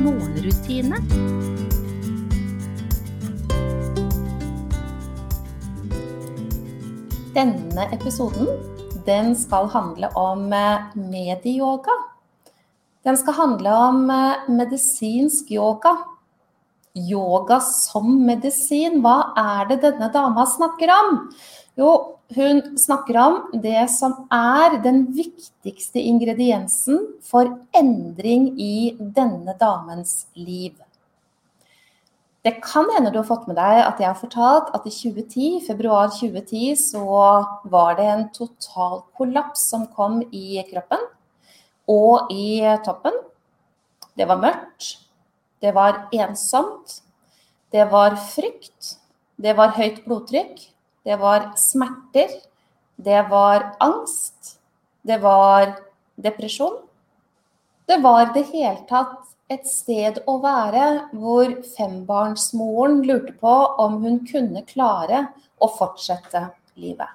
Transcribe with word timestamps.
morgenrutine. 0.00 0.98
Denne 7.34 7.86
episoden 7.94 8.48
den 9.06 9.34
skal 9.38 9.68
handle 9.72 10.10
om 10.18 10.52
eh, 10.52 10.94
medieyoga. 10.94 11.96
Den 13.04 13.16
skal 13.16 13.38
handle 13.38 13.74
om 13.88 14.10
eh, 14.10 14.48
medisinsk 14.48 15.50
yoga. 15.50 15.96
Yoga 16.96 17.60
som 17.62 18.10
medisin, 18.26 18.98
hva 19.04 19.30
er 19.38 19.68
det 19.70 19.82
denne 19.84 20.10
dama 20.12 20.44
snakker 20.46 20.90
om? 20.90 21.20
Jo, 21.80 21.90
hun 22.36 22.58
snakker 22.76 23.16
om 23.16 23.36
det 23.62 23.86
som 23.88 24.12
er 24.34 24.74
den 24.84 25.06
viktigste 25.16 26.02
ingrediensen 26.02 26.98
for 27.24 27.48
endring 27.72 28.50
i 28.60 28.92
denne 29.00 29.54
damens 29.56 30.26
liv. 30.36 30.74
Det 32.44 32.58
kan 32.64 32.88
hende 32.92 33.12
du 33.12 33.16
har 33.22 33.28
fått 33.28 33.46
med 33.48 33.56
deg 33.56 33.80
at 33.84 34.00
jeg 34.00 34.10
har 34.10 34.18
fortalt 34.18 34.68
at 34.76 34.84
i 34.88 34.92
2010, 34.92 35.46
februar 35.64 36.12
2010 36.12 36.74
så 36.82 37.04
var 37.72 37.96
det 37.96 38.08
en 38.08 38.26
total 38.36 39.00
kollaps 39.16 39.62
som 39.72 39.86
kom 39.96 40.18
i 40.36 40.60
kroppen 40.68 41.06
og 41.88 42.28
i 42.32 42.60
toppen. 42.84 43.16
Det 44.16 44.28
var 44.28 44.40
mørkt, 44.42 44.90
det 45.64 45.72
var 45.76 46.02
ensomt, 46.12 47.00
det 47.72 47.88
var 47.88 48.18
frykt, 48.34 48.98
det 49.40 49.56
var 49.56 49.72
høyt 49.76 50.04
blodtrykk, 50.04 50.69
det 51.06 51.16
var 51.20 51.52
smerter, 51.56 52.30
det 52.96 53.22
var 53.30 53.76
angst, 53.80 54.58
det 55.02 55.20
var 55.22 55.74
depresjon. 56.20 56.76
Det 57.86 57.98
var 58.02 58.32
det 58.34 58.44
hele 58.52 58.84
tatt 58.88 59.30
et 59.50 59.66
sted 59.66 60.20
å 60.30 60.36
være 60.42 60.86
hvor 61.16 61.56
fembarnsmoren 61.72 63.00
lurte 63.08 63.32
på 63.40 63.54
om 63.82 63.96
hun 64.04 64.20
kunne 64.28 64.62
klare 64.68 65.24
å 65.58 65.68
fortsette 65.74 66.44
livet. 66.78 67.08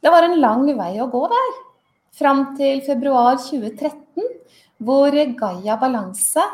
Det 0.00 0.12
var 0.12 0.24
en 0.24 0.38
lang 0.40 0.64
vei 0.78 0.94
å 1.00 1.10
gå 1.12 1.22
der, 1.32 1.52
fram 2.14 2.54
til 2.56 2.80
februar 2.86 3.36
2013, 3.40 4.30
hvor 4.84 5.12
Gaia 5.12 5.76
Balanse 5.80 6.44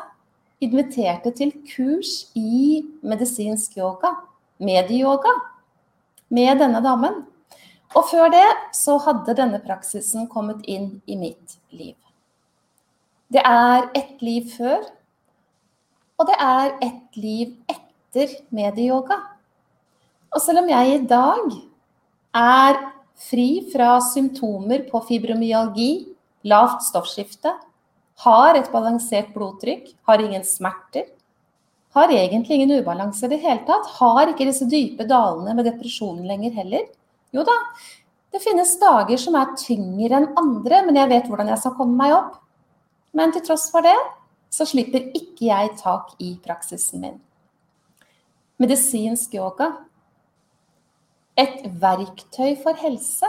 inviterte 0.63 1.33
til 1.37 1.53
kurs 1.67 2.31
i 2.39 2.81
medisinsk 3.07 3.79
yoga, 3.81 4.13
medieyoga, 4.61 5.33
med 6.31 6.61
denne 6.63 6.83
damen. 6.85 7.25
Og 7.97 8.07
før 8.07 8.31
det 8.31 8.47
så 8.77 8.99
hadde 9.03 9.35
denne 9.35 9.59
praksisen 9.65 10.29
kommet 10.31 10.63
inn 10.71 11.01
i 11.11 11.17
mitt 11.19 11.57
liv. 11.75 11.97
Det 13.31 13.43
er 13.47 13.89
ett 13.99 14.23
liv 14.23 14.47
før, 14.53 14.85
og 16.21 16.29
det 16.29 16.37
er 16.45 16.73
ett 16.85 17.19
liv 17.19 17.55
etter 17.71 18.37
medieyoga. 18.55 19.19
Og 20.31 20.43
selv 20.43 20.63
om 20.63 20.71
jeg 20.71 20.95
i 20.95 21.03
dag 21.11 21.55
er 22.37 22.79
fri 23.21 23.49
fra 23.73 23.97
symptomer 24.05 24.85
på 24.91 25.03
fibromyalgi, 25.09 25.93
lavt 26.47 26.85
stoffskifte, 26.87 27.53
har 28.25 28.59
et 28.59 28.69
balansert 28.73 29.33
blodtrykk, 29.35 29.89
har 30.07 30.23
ingen 30.23 30.45
smerter, 30.47 31.09
har 31.97 32.13
egentlig 32.15 32.57
ingen 32.57 32.81
ubalanse 32.81 33.27
i 33.27 33.33
det 33.33 33.41
hele 33.43 33.65
tatt, 33.67 33.89
har 33.99 34.31
ikke 34.31 34.47
disse 34.47 34.69
dype 34.71 35.07
dalene 35.11 35.57
med 35.59 35.67
depresjonen 35.67 36.29
lenger 36.29 36.55
heller. 36.61 36.87
Jo 37.35 37.43
da, 37.47 37.57
det 38.31 38.43
finnes 38.45 38.77
dager 38.79 39.19
som 39.19 39.35
er 39.39 39.57
tyngre 39.59 40.21
enn 40.21 40.31
andre, 40.39 40.85
men 40.87 40.99
jeg 41.01 41.11
vet 41.11 41.27
hvordan 41.31 41.51
jeg 41.51 41.63
skal 41.63 41.75
komme 41.79 41.99
meg 41.99 42.15
opp. 42.15 42.39
Men 43.17 43.35
til 43.35 43.43
tross 43.47 43.67
for 43.73 43.83
det, 43.83 43.97
så 44.51 44.67
slipper 44.67 45.11
ikke 45.19 45.49
jeg 45.49 45.75
tak 45.81 46.15
i 46.23 46.37
praksisen 46.43 47.03
min. 47.03 47.19
Medisinsk 48.61 49.35
yoga. 49.35 49.73
Et 51.39 51.63
verktøy 51.81 52.55
for 52.63 52.79
helse. 52.79 53.27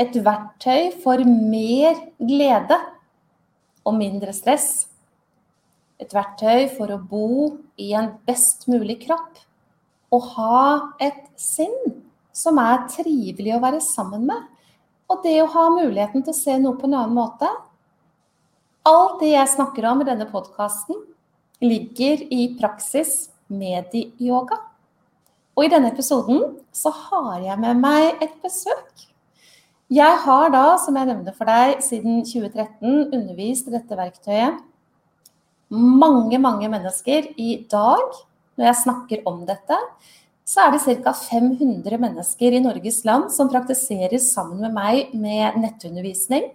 Et 0.00 0.16
verktøy 0.24 0.90
for 1.00 1.20
mer 1.24 1.96
glede 2.18 2.76
og 3.86 3.96
mindre 3.96 4.32
stress. 4.36 4.89
Et 6.00 6.14
verktøy 6.16 6.68
for 6.72 6.92
å 6.92 7.00
bo 7.00 7.56
i 7.80 7.92
en 7.98 8.14
best 8.28 8.66
mulig 8.72 9.02
kropp. 9.04 9.40
Og 10.10 10.30
ha 10.34 10.60
et 11.02 11.26
sinn 11.38 11.76
som 12.34 12.58
er 12.62 12.86
trivelig 12.90 13.54
å 13.56 13.62
være 13.62 13.82
sammen 13.84 14.24
med. 14.30 14.46
Og 15.10 15.20
det 15.24 15.36
å 15.42 15.50
ha 15.52 15.66
muligheten 15.74 16.24
til 16.24 16.32
å 16.32 16.40
se 16.40 16.56
noe 16.58 16.78
på 16.78 16.88
en 16.88 16.96
annen 17.02 17.18
måte, 17.18 17.50
Alt 18.88 19.18
det 19.20 19.34
jeg 19.34 19.52
snakker 19.52 19.84
om 19.90 20.00
i 20.00 20.06
denne 20.08 20.24
podkasten, 20.30 20.96
ligger 21.60 22.22
i 22.32 22.46
praksis 22.56 23.28
medieyoga. 23.52 24.56
Og 25.52 25.66
i 25.66 25.68
denne 25.68 25.90
episoden 25.92 26.56
så 26.72 26.92
har 26.94 27.42
jeg 27.44 27.60
med 27.60 27.82
meg 27.82 28.22
et 28.24 28.38
besøk. 28.40 29.04
Jeg 29.92 30.16
har 30.24 30.52
da, 30.54 30.78
som 30.80 30.96
jeg 30.96 31.10
nevnte 31.10 31.34
for 31.36 31.50
deg, 31.50 31.82
siden 31.84 32.22
2013 32.24 33.10
undervist 33.10 33.68
dette 33.68 33.98
verktøyet 33.98 34.62
mange, 35.70 36.38
mange 36.42 36.70
mennesker. 36.72 37.32
I 37.38 37.64
dag, 37.70 38.16
når 38.58 38.70
jeg 38.70 38.82
snakker 38.84 39.26
om 39.30 39.44
dette, 39.48 39.78
så 40.44 40.66
er 40.66 40.74
det 40.74 40.82
ca. 41.04 41.12
500 41.14 42.00
mennesker 42.02 42.56
i 42.56 42.62
Norges 42.64 43.04
land 43.06 43.30
som 43.34 43.50
praktiserer 43.52 44.18
sammen 44.22 44.64
med 44.64 44.74
meg 44.74 45.14
med 45.14 45.60
nettundervisning 45.62 46.50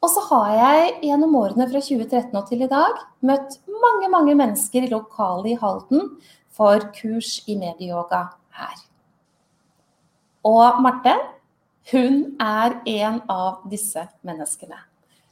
og 0.00 0.08
så 0.08 0.22
har 0.30 0.52
jeg 0.56 0.92
gjennom 1.10 1.34
årene 1.36 1.66
fra 1.68 1.80
2013 1.84 2.36
og 2.38 2.46
til 2.48 2.64
i 2.64 2.68
dag 2.70 3.00
møtt 3.26 3.58
mange, 3.68 4.08
mange 4.08 4.36
mennesker 4.38 4.86
i 4.86 5.00
i 5.52 5.58
Halden 5.60 6.06
for 6.56 6.86
kurs 6.96 7.42
i 7.46 7.56
medieyoga 7.56 8.30
her. 8.56 8.78
Og 10.44 10.80
Marte, 10.80 11.12
hun 11.92 12.36
er 12.40 12.80
en 12.86 13.20
av 13.28 13.60
disse 13.68 14.08
menneskene. 14.24 14.78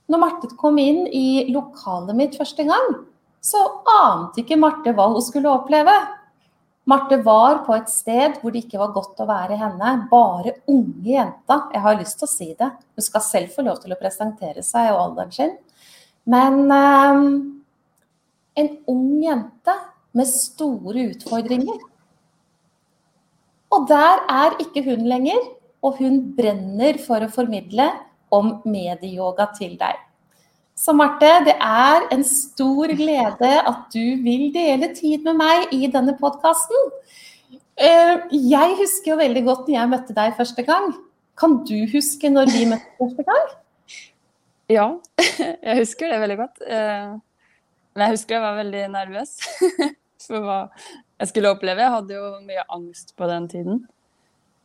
Når 0.09 0.21
Marte 0.23 0.49
kom 0.57 0.79
inn 0.81 1.05
i 1.13 1.49
lokalet 1.53 2.17
mitt 2.17 2.37
første 2.39 2.65
gang, 2.65 2.95
så 3.45 3.61
ante 3.93 4.43
ikke 4.43 4.57
Marte 4.61 4.95
hva 4.97 5.11
hun 5.13 5.25
skulle 5.25 5.53
oppleve. 5.53 5.95
Marte 6.89 7.19
var 7.21 7.61
på 7.67 7.75
et 7.77 7.91
sted 7.93 8.39
hvor 8.41 8.55
det 8.55 8.63
ikke 8.65 8.81
var 8.81 8.95
godt 8.95 9.21
å 9.21 9.27
være 9.29 9.59
henne. 9.61 9.91
Bare 10.09 10.55
unge 10.73 11.11
jenta. 11.13 11.61
Jeg 11.75 11.85
har 11.85 11.99
lyst 12.01 12.17
til 12.17 12.25
å 12.29 12.33
si 12.33 12.49
det. 12.57 12.71
Hun 12.97 13.05
skal 13.05 13.25
selv 13.27 13.53
få 13.53 13.65
lov 13.67 13.83
til 13.83 13.93
å 13.93 14.01
presentere 14.01 14.65
seg 14.65 14.89
og 14.95 15.03
alderen 15.03 15.35
sin. 15.37 15.53
Men 16.29 16.73
eh, 16.73 17.21
en 18.65 18.73
ung 18.89 19.07
jente 19.21 19.77
med 20.17 20.33
store 20.33 21.11
utfordringer. 21.13 21.85
Og 23.77 23.85
der 23.93 24.25
er 24.33 24.57
ikke 24.65 24.87
hun 24.89 25.05
lenger. 25.13 25.45
Og 25.85 26.01
hun 26.01 26.23
brenner 26.35 26.97
for 27.05 27.23
å 27.23 27.31
formidle 27.31 27.91
om 28.35 28.59
medieyoga 28.69 29.49
til 29.59 29.77
deg. 29.81 29.99
Så 30.79 30.95
Marte, 30.95 31.31
det 31.47 31.57
er 31.59 32.05
en 32.15 32.23
stor 32.25 32.93
glede 32.95 33.51
at 33.67 33.81
du 33.91 34.23
vil 34.23 34.53
dele 34.55 34.93
tid 34.95 35.25
med 35.27 35.35
meg 35.41 35.73
i 35.75 35.89
denne 35.91 36.15
podkasten. 36.21 36.93
Eh, 37.79 38.21
jeg 38.51 38.77
husker 38.79 39.13
jo 39.13 39.19
veldig 39.19 39.43
godt 39.47 39.67
når 39.67 39.75
jeg 39.75 39.91
møtte 39.91 40.15
deg 40.15 40.37
første 40.39 40.65
gang. 40.67 40.93
Kan 41.39 41.61
du 41.67 41.77
huske 41.91 42.31
når 42.31 42.53
vi 42.55 42.69
møtte 42.71 42.95
første 43.01 43.27
gang? 43.27 43.51
Ja, 44.71 44.87
jeg 45.67 45.81
husker 45.81 46.13
det 46.13 46.21
veldig 46.23 46.39
godt. 46.45 46.63
Eh, 46.63 47.19
men 47.95 48.05
jeg 48.05 48.15
husker 48.15 48.39
jeg 48.39 48.45
var 48.45 48.59
veldig 48.61 48.87
nervøs 48.95 49.35
for 50.29 50.47
hva 50.47 50.61
jeg 51.19 51.33
skulle 51.33 51.53
oppleve. 51.57 51.83
Jeg 51.83 51.95
hadde 51.97 52.19
jo 52.21 52.33
mye 52.47 52.67
angst 52.79 53.17
på 53.19 53.27
den 53.31 53.51
tiden. 53.51 53.85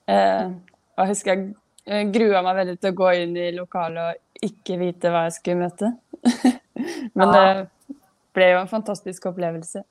Eh, 0.06 0.54
og 0.94 1.06
jeg 1.06 1.14
husker 1.16 1.34
jeg 1.34 1.46
grua 1.86 2.42
meg 2.46 2.60
veldig 2.62 2.78
til 2.80 2.94
å 2.94 2.98
gå 2.98 3.10
inn 3.24 3.38
i 3.38 3.50
lokalet 3.56 4.14
og 4.14 4.48
ikke 4.48 4.78
vite 4.80 5.12
hva 5.12 5.26
jeg 5.28 5.38
skulle 5.38 5.66
møte. 5.66 5.92
Men 7.18 7.28
ja. 7.28 7.34
det 7.34 7.98
ble 8.36 8.50
jo 8.54 8.62
en 8.62 8.72
fantastisk 8.72 9.28
opplevelse. 9.30 9.84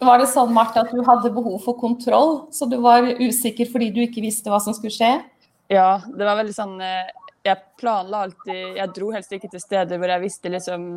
Var 0.00 0.20
det 0.20 0.28
sånn, 0.32 0.52
Martha, 0.56 0.84
at 0.84 0.92
du 0.94 1.02
hadde 1.06 1.32
behov 1.34 1.60
for 1.64 1.78
kontroll, 1.78 2.46
så 2.56 2.66
du 2.66 2.78
var 2.82 3.06
usikker 3.20 3.68
fordi 3.70 3.90
du 3.94 4.00
ikke 4.06 4.24
visste 4.24 4.52
hva 4.52 4.60
som 4.62 4.76
skulle 4.76 4.94
skje? 4.94 5.10
Ja, 5.70 6.00
det 6.08 6.26
var 6.26 6.40
veldig 6.40 6.54
sånn 6.56 6.80
eh, 6.82 7.10
Jeg 7.46 7.60
planla 7.78 8.24
alltid 8.24 8.80
Jeg 8.80 8.90
dro 8.96 9.12
helst 9.14 9.30
ikke 9.36 9.52
til 9.52 9.62
steder 9.62 10.00
hvor 10.02 10.10
jeg 10.10 10.24
visste 10.24 10.50
liksom 10.50 10.88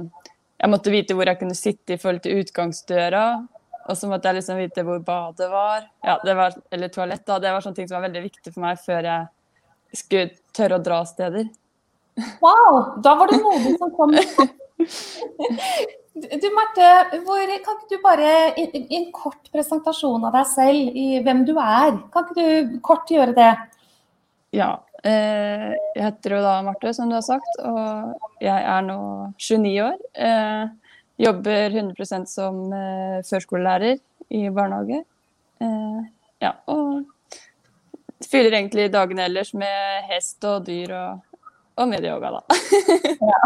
jeg 0.64 0.72
måtte 0.72 0.94
vite 0.94 1.16
hvor 1.18 1.28
jeg 1.28 1.40
kunne 1.42 1.58
sitte 1.58 1.96
i 1.96 2.00
forhold 2.00 2.22
til 2.24 2.40
utgangsdøra. 2.40 3.24
Og 3.92 3.98
så 4.00 4.08
måtte 4.08 4.30
jeg 4.30 4.38
liksom 4.38 4.62
vite 4.62 4.86
hvor 4.88 5.02
badet 5.04 5.50
var. 5.52 5.90
Ja, 6.06 6.16
det 6.24 6.38
var 6.40 6.56
eller 6.72 6.92
toalett. 6.94 7.26
da, 7.28 7.40
Det 7.44 7.52
var 7.52 7.66
sånne 7.66 7.76
ting 7.82 7.90
som 7.90 7.98
var 7.98 8.06
veldig 8.08 8.22
viktig 8.24 8.54
for 8.54 8.64
meg 8.64 8.80
før 8.80 9.10
jeg 9.10 9.26
skulle 9.98 10.34
tørre 10.56 10.80
å 10.80 10.84
dra 10.84 11.02
steder. 11.08 11.50
Wow! 12.44 13.02
Da 13.04 13.16
var 13.18 13.32
det 13.32 13.42
modig 13.42 13.76
som 13.82 13.92
kom. 13.98 14.16
Du 16.14 16.46
Marte, 16.54 16.88
hvor, 17.26 17.42
kan 17.66 17.78
ikke 17.80 17.90
du 17.90 18.02
bare 18.04 18.34
i, 18.62 18.68
i 18.78 18.98
en 19.00 19.08
kort 19.16 19.48
presentasjon 19.50 20.28
av 20.28 20.36
deg 20.38 20.46
selv, 20.52 20.92
i 20.94 21.18
hvem 21.26 21.42
du 21.48 21.56
er, 21.58 21.96
kan 22.14 22.28
ikke 22.28 22.44
du 22.44 22.76
kort 22.86 23.10
gjøre 23.10 23.34
det? 23.34 23.50
Ja. 24.54 24.76
Eh, 25.04 25.74
jeg 25.98 26.04
heter 26.06 26.38
jo 26.38 26.44
da 26.46 26.54
Marte, 26.64 26.94
som 26.94 27.10
du 27.10 27.18
har 27.18 27.26
sagt, 27.26 27.58
og 27.66 28.46
jeg 28.46 28.60
er 28.62 28.86
nå 28.86 29.00
29 29.42 29.74
år. 29.88 29.98
Eh, 30.14 30.94
jobber 31.26 31.80
100% 31.82 32.30
som 32.30 32.62
eh, 32.78 33.18
førskolelærer 33.26 33.98
i 34.38 34.46
barnehage. 34.54 35.02
Eh, 35.66 36.00
ja, 36.46 36.54
og 36.70 37.10
fyller 38.30 38.58
egentlig 38.58 38.90
dagene 38.94 39.28
ellers 39.28 39.54
med 39.58 40.10
hest 40.10 40.44
og 40.50 40.66
dyr 40.68 40.94
og 40.98 41.22
og 41.74 41.90
medieyoga, 41.90 42.30
da. 42.36 42.42
ja. 43.32 43.40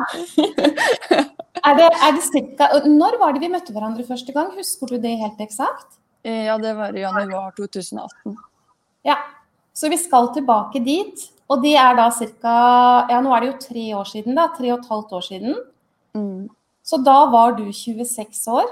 er 1.68 1.78
det, 1.80 1.86
er 1.88 2.18
det 2.18 2.24
cirka, 2.26 2.68
når 2.84 3.16
var 3.22 3.36
det 3.36 3.44
vi 3.44 3.52
møtte 3.54 3.76
hverandre 3.76 4.04
første 4.08 4.36
gang? 4.36 4.52
Husker 4.58 4.92
du 4.92 4.98
det 5.04 5.14
helt 5.22 5.40
eksakt? 5.44 5.88
Eh, 6.28 6.44
ja, 6.50 6.58
det 6.60 6.74
var 6.76 6.96
i 6.96 7.06
januar 7.06 7.56
2018. 7.56 8.36
Ja, 9.08 9.16
så 9.72 9.92
vi 9.94 10.00
skal 10.02 10.32
tilbake 10.36 10.84
dit. 10.84 11.30
Og 11.48 11.62
det 11.64 11.78
er 11.80 11.96
da 11.96 12.10
ca. 12.12 12.58
Ja, 13.08 13.22
nå 13.24 13.32
er 13.32 13.46
det 13.46 13.52
jo 13.54 13.60
tre 13.70 13.86
år 13.96 14.10
siden, 14.10 14.36
da. 14.36 14.50
Tre 14.58 14.74
og 14.74 14.82
et 14.82 14.90
halvt 14.92 15.14
år 15.16 15.24
siden. 15.30 15.56
Mm. 16.18 16.50
Så 16.84 17.00
da 17.06 17.16
var 17.32 17.56
du 17.56 17.64
26 17.72 18.42
år. 18.52 18.68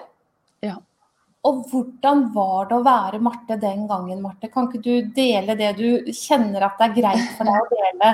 Og 1.46 1.62
hvordan 1.70 2.26
var 2.34 2.70
det 2.70 2.78
å 2.80 2.86
være 2.86 3.22
Marte 3.22 3.58
den 3.62 3.86
gangen, 3.90 4.24
Marte? 4.24 4.50
Kan 4.52 4.70
ikke 4.70 4.82
du 4.82 5.14
dele 5.14 5.58
det 5.60 5.76
du 5.78 6.10
kjenner 6.10 6.66
at 6.66 6.80
det 6.80 6.88
er 6.88 6.98
greit 6.98 7.32
for 7.38 7.50
deg 7.50 7.62
å 7.62 7.70
dele? 7.74 8.12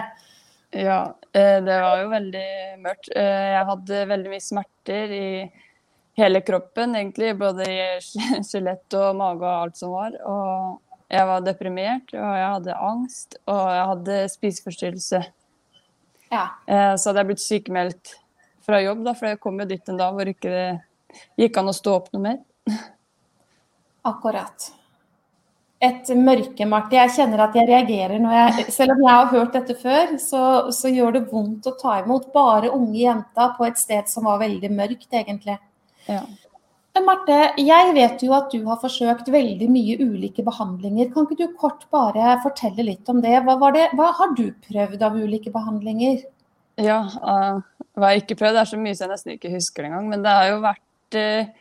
Ja, 0.71 0.99
eh, 1.31 1.57
det 1.63 1.77
var 1.83 1.99
jo 2.01 2.11
veldig 2.11 2.47
mørkt. 2.83 3.11
Eh, 3.15 3.47
jeg 3.55 3.67
hadde 3.71 4.05
veldig 4.11 4.31
mye 4.31 4.43
smerter 4.43 5.15
i 5.15 5.27
hele 6.19 6.43
kroppen, 6.47 6.95
egentlig. 6.99 7.33
Både 7.39 7.67
i 7.67 7.81
skjelett 8.03 8.99
og 8.99 9.19
mage 9.19 9.47
og 9.47 9.65
alt 9.65 9.79
som 9.79 9.95
var. 9.95 10.15
Og 10.27 11.11
jeg 11.11 11.27
var 11.27 11.43
deprimert, 11.47 12.13
og 12.15 12.35
jeg 12.39 12.53
hadde 12.55 12.79
angst, 12.91 13.39
og 13.51 13.63
jeg 13.75 13.89
hadde 13.93 14.21
spiseforstyrrelse. 14.35 15.23
Ja. 16.31 16.45
Eh, 16.67 16.93
så 16.95 17.09
hadde 17.09 17.23
jeg 17.23 17.31
blitt 17.33 17.43
sykemeldt 17.43 18.15
fra 18.63 18.79
jobb, 18.83 19.03
da, 19.07 19.15
for 19.17 19.31
jeg 19.31 19.41
kom 19.43 19.59
jo 19.59 19.67
dit 19.67 19.91
en 19.91 19.99
dag 19.99 20.15
hvor 20.15 20.31
ikke 20.31 20.51
det 20.51 20.65
gikk 21.39 21.59
an 21.59 21.71
å 21.71 21.75
stå 21.75 21.99
opp 21.99 22.11
noe 22.15 22.23
mer. 22.29 22.41
Akkurat 24.07 24.71
et 25.81 26.11
mørke, 26.13 26.65
Marte. 26.69 26.97
Jeg 26.99 27.13
kjenner 27.15 27.41
at 27.47 27.55
jeg 27.57 27.69
reagerer 27.69 28.21
når 28.21 28.35
jeg 28.37 28.65
Selv 28.75 28.93
om 28.95 29.01
jeg 29.01 29.15
har 29.17 29.31
hørt 29.31 29.55
dette 29.57 29.75
før, 29.81 30.13
så, 30.21 30.43
så, 30.75 30.91
gjør 30.93 31.17
det 31.17 31.23
vondt 31.31 31.69
å 31.69 31.73
ta 31.79 31.97
imot 32.03 32.29
bare 32.35 32.69
unge 32.73 32.99
jenter 32.99 33.55
på 33.57 33.65
et 33.65 33.81
sted 33.81 34.11
som 34.11 34.29
var 34.29 34.41
veldig 34.43 34.69
mørkt, 34.77 35.09
egentlig. 35.09 35.57
Ja. 36.05 36.21
Men 36.91 37.07
Marte, 37.07 37.37
jeg 37.57 37.95
vet 37.95 38.21
jo 38.21 38.35
at 38.35 38.51
du 38.51 38.65
har 38.67 38.77
forsøkt 38.81 39.31
veldig 39.31 39.69
mye 39.71 39.95
ulike 40.03 40.43
behandlinger. 40.45 41.09
Kan 41.13 41.25
ikke 41.25 41.39
du 41.39 41.57
kort 41.57 41.87
bare 41.93 42.35
fortelle 42.43 42.85
litt 42.85 43.09
om 43.09 43.23
det? 43.23 43.37
Hva, 43.47 43.57
det, 43.73 43.87
hva 43.97 44.11
har 44.19 44.35
du 44.37 44.49
prøvd 44.67 45.05
av 45.07 45.17
ulike 45.17 45.53
behandlinger? 45.55 46.21
Ja, 46.81 46.99
uh, 47.23 47.87
hva 47.97 48.13
jeg 48.13 48.25
ikke 48.25 48.37
prøvd, 48.43 48.59
det 48.59 48.63
er 48.65 48.71
så 48.73 48.81
mye 48.81 48.93
så 48.93 49.07
jeg 49.07 49.13
nesten 49.15 49.37
ikke 49.37 49.55
husker 49.55 49.81
det 49.81 49.93
engang. 49.93 50.13
Men 50.13 50.27
det 50.27 50.35
har 50.35 50.51
jo 50.51 50.61
vært 50.67 51.19
uh 51.23 51.60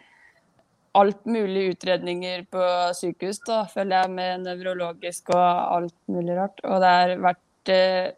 alt 0.93 1.25
mulig 1.25 1.69
utredninger 1.75 2.43
på 2.51 2.63
sykehus, 2.99 3.39
da, 3.47 3.63
følger 3.71 4.05
jeg 4.05 4.15
med 4.15 4.47
nevrologisk 4.47 5.31
og 5.35 5.45
alt 5.77 5.97
mulig 6.11 6.35
rart. 6.39 6.59
Og 6.67 6.83
det 6.83 6.91
har 6.95 7.15
vært 7.23 7.73
eh, 7.75 8.09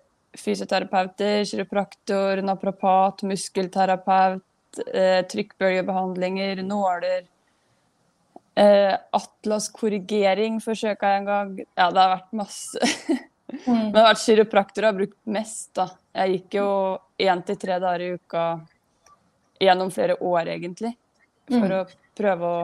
fysioterapeuter, 0.40 1.42
kiropraktor, 1.48 2.40
naprapat, 2.46 3.24
muskelterapeut, 3.28 4.80
eh, 4.88 5.20
trykkbølgebehandlinger, 5.28 6.62
nåler. 6.64 7.28
Eh, 8.56 8.94
Atlas-korrigering 9.20 10.60
forsøka 10.64 11.12
jeg 11.12 11.22
en 11.22 11.28
gang. 11.28 11.54
Ja, 11.76 11.90
det 11.90 12.00
har 12.00 12.14
vært 12.16 12.36
masse. 12.40 12.92
mm. 13.66 13.68
Men 13.68 13.92
det 13.92 14.00
har 14.00 14.12
vært 14.14 14.24
kiropraktor 14.24 14.86
jeg 14.86 14.94
har 14.94 15.00
brukt 15.02 15.18
mest, 15.36 15.74
da. 15.76 15.90
Jeg 16.22 16.38
gikk 16.38 16.60
jo 16.62 16.68
én 17.20 17.44
til 17.44 17.60
tre 17.60 17.76
dager 17.80 18.06
i 18.06 18.14
uka 18.16 18.46
gjennom 19.62 19.92
flere 19.92 20.16
år, 20.24 20.54
egentlig. 20.56 20.96
For 21.52 21.68
mm. 21.68 21.76
å 21.76 22.01
prøve 22.18 22.48
å 22.48 22.62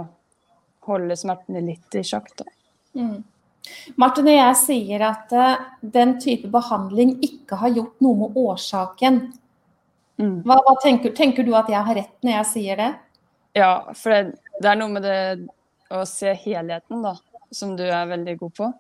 holde 0.89 1.17
smertene 1.19 1.63
litt 1.65 1.99
i 1.99 2.05
sjakk. 2.07 2.31
Da. 2.39 2.47
Mm. 2.99 3.19
Martin 4.01 4.29
når 4.29 4.39
jeg 4.39 4.59
sier 4.63 5.05
at 5.09 5.35
uh, 5.37 5.67
den 5.81 6.17
type 6.23 6.49
behandling 6.53 7.17
ikke 7.25 7.59
har 7.61 7.75
gjort 7.77 8.05
noe 8.05 8.23
med 8.23 8.39
årsaken, 8.41 9.21
mm. 10.21 10.37
hva, 10.47 10.59
hva 10.65 10.77
tenker, 10.83 11.15
tenker, 11.17 11.47
du 11.47 11.55
at 11.59 11.71
jeg 11.73 11.85
har 11.85 12.01
rett 12.01 12.17
når 12.25 12.37
jeg 12.39 12.51
sier 12.53 12.81
det? 12.81 12.91
Ja, 13.59 13.73
for 13.97 14.15
det, 14.15 14.39
det, 14.61 14.69
er 14.71 14.79
noe 14.81 14.93
med 14.93 15.05
det 15.07 15.19
å 15.93 16.05
se 16.09 16.35
helheten, 16.45 17.03
da, 17.05 17.17
som 17.55 17.75
du 17.77 17.85
er 17.89 18.09
veldig 18.11 18.37
god 18.43 18.57
på. 18.57 18.71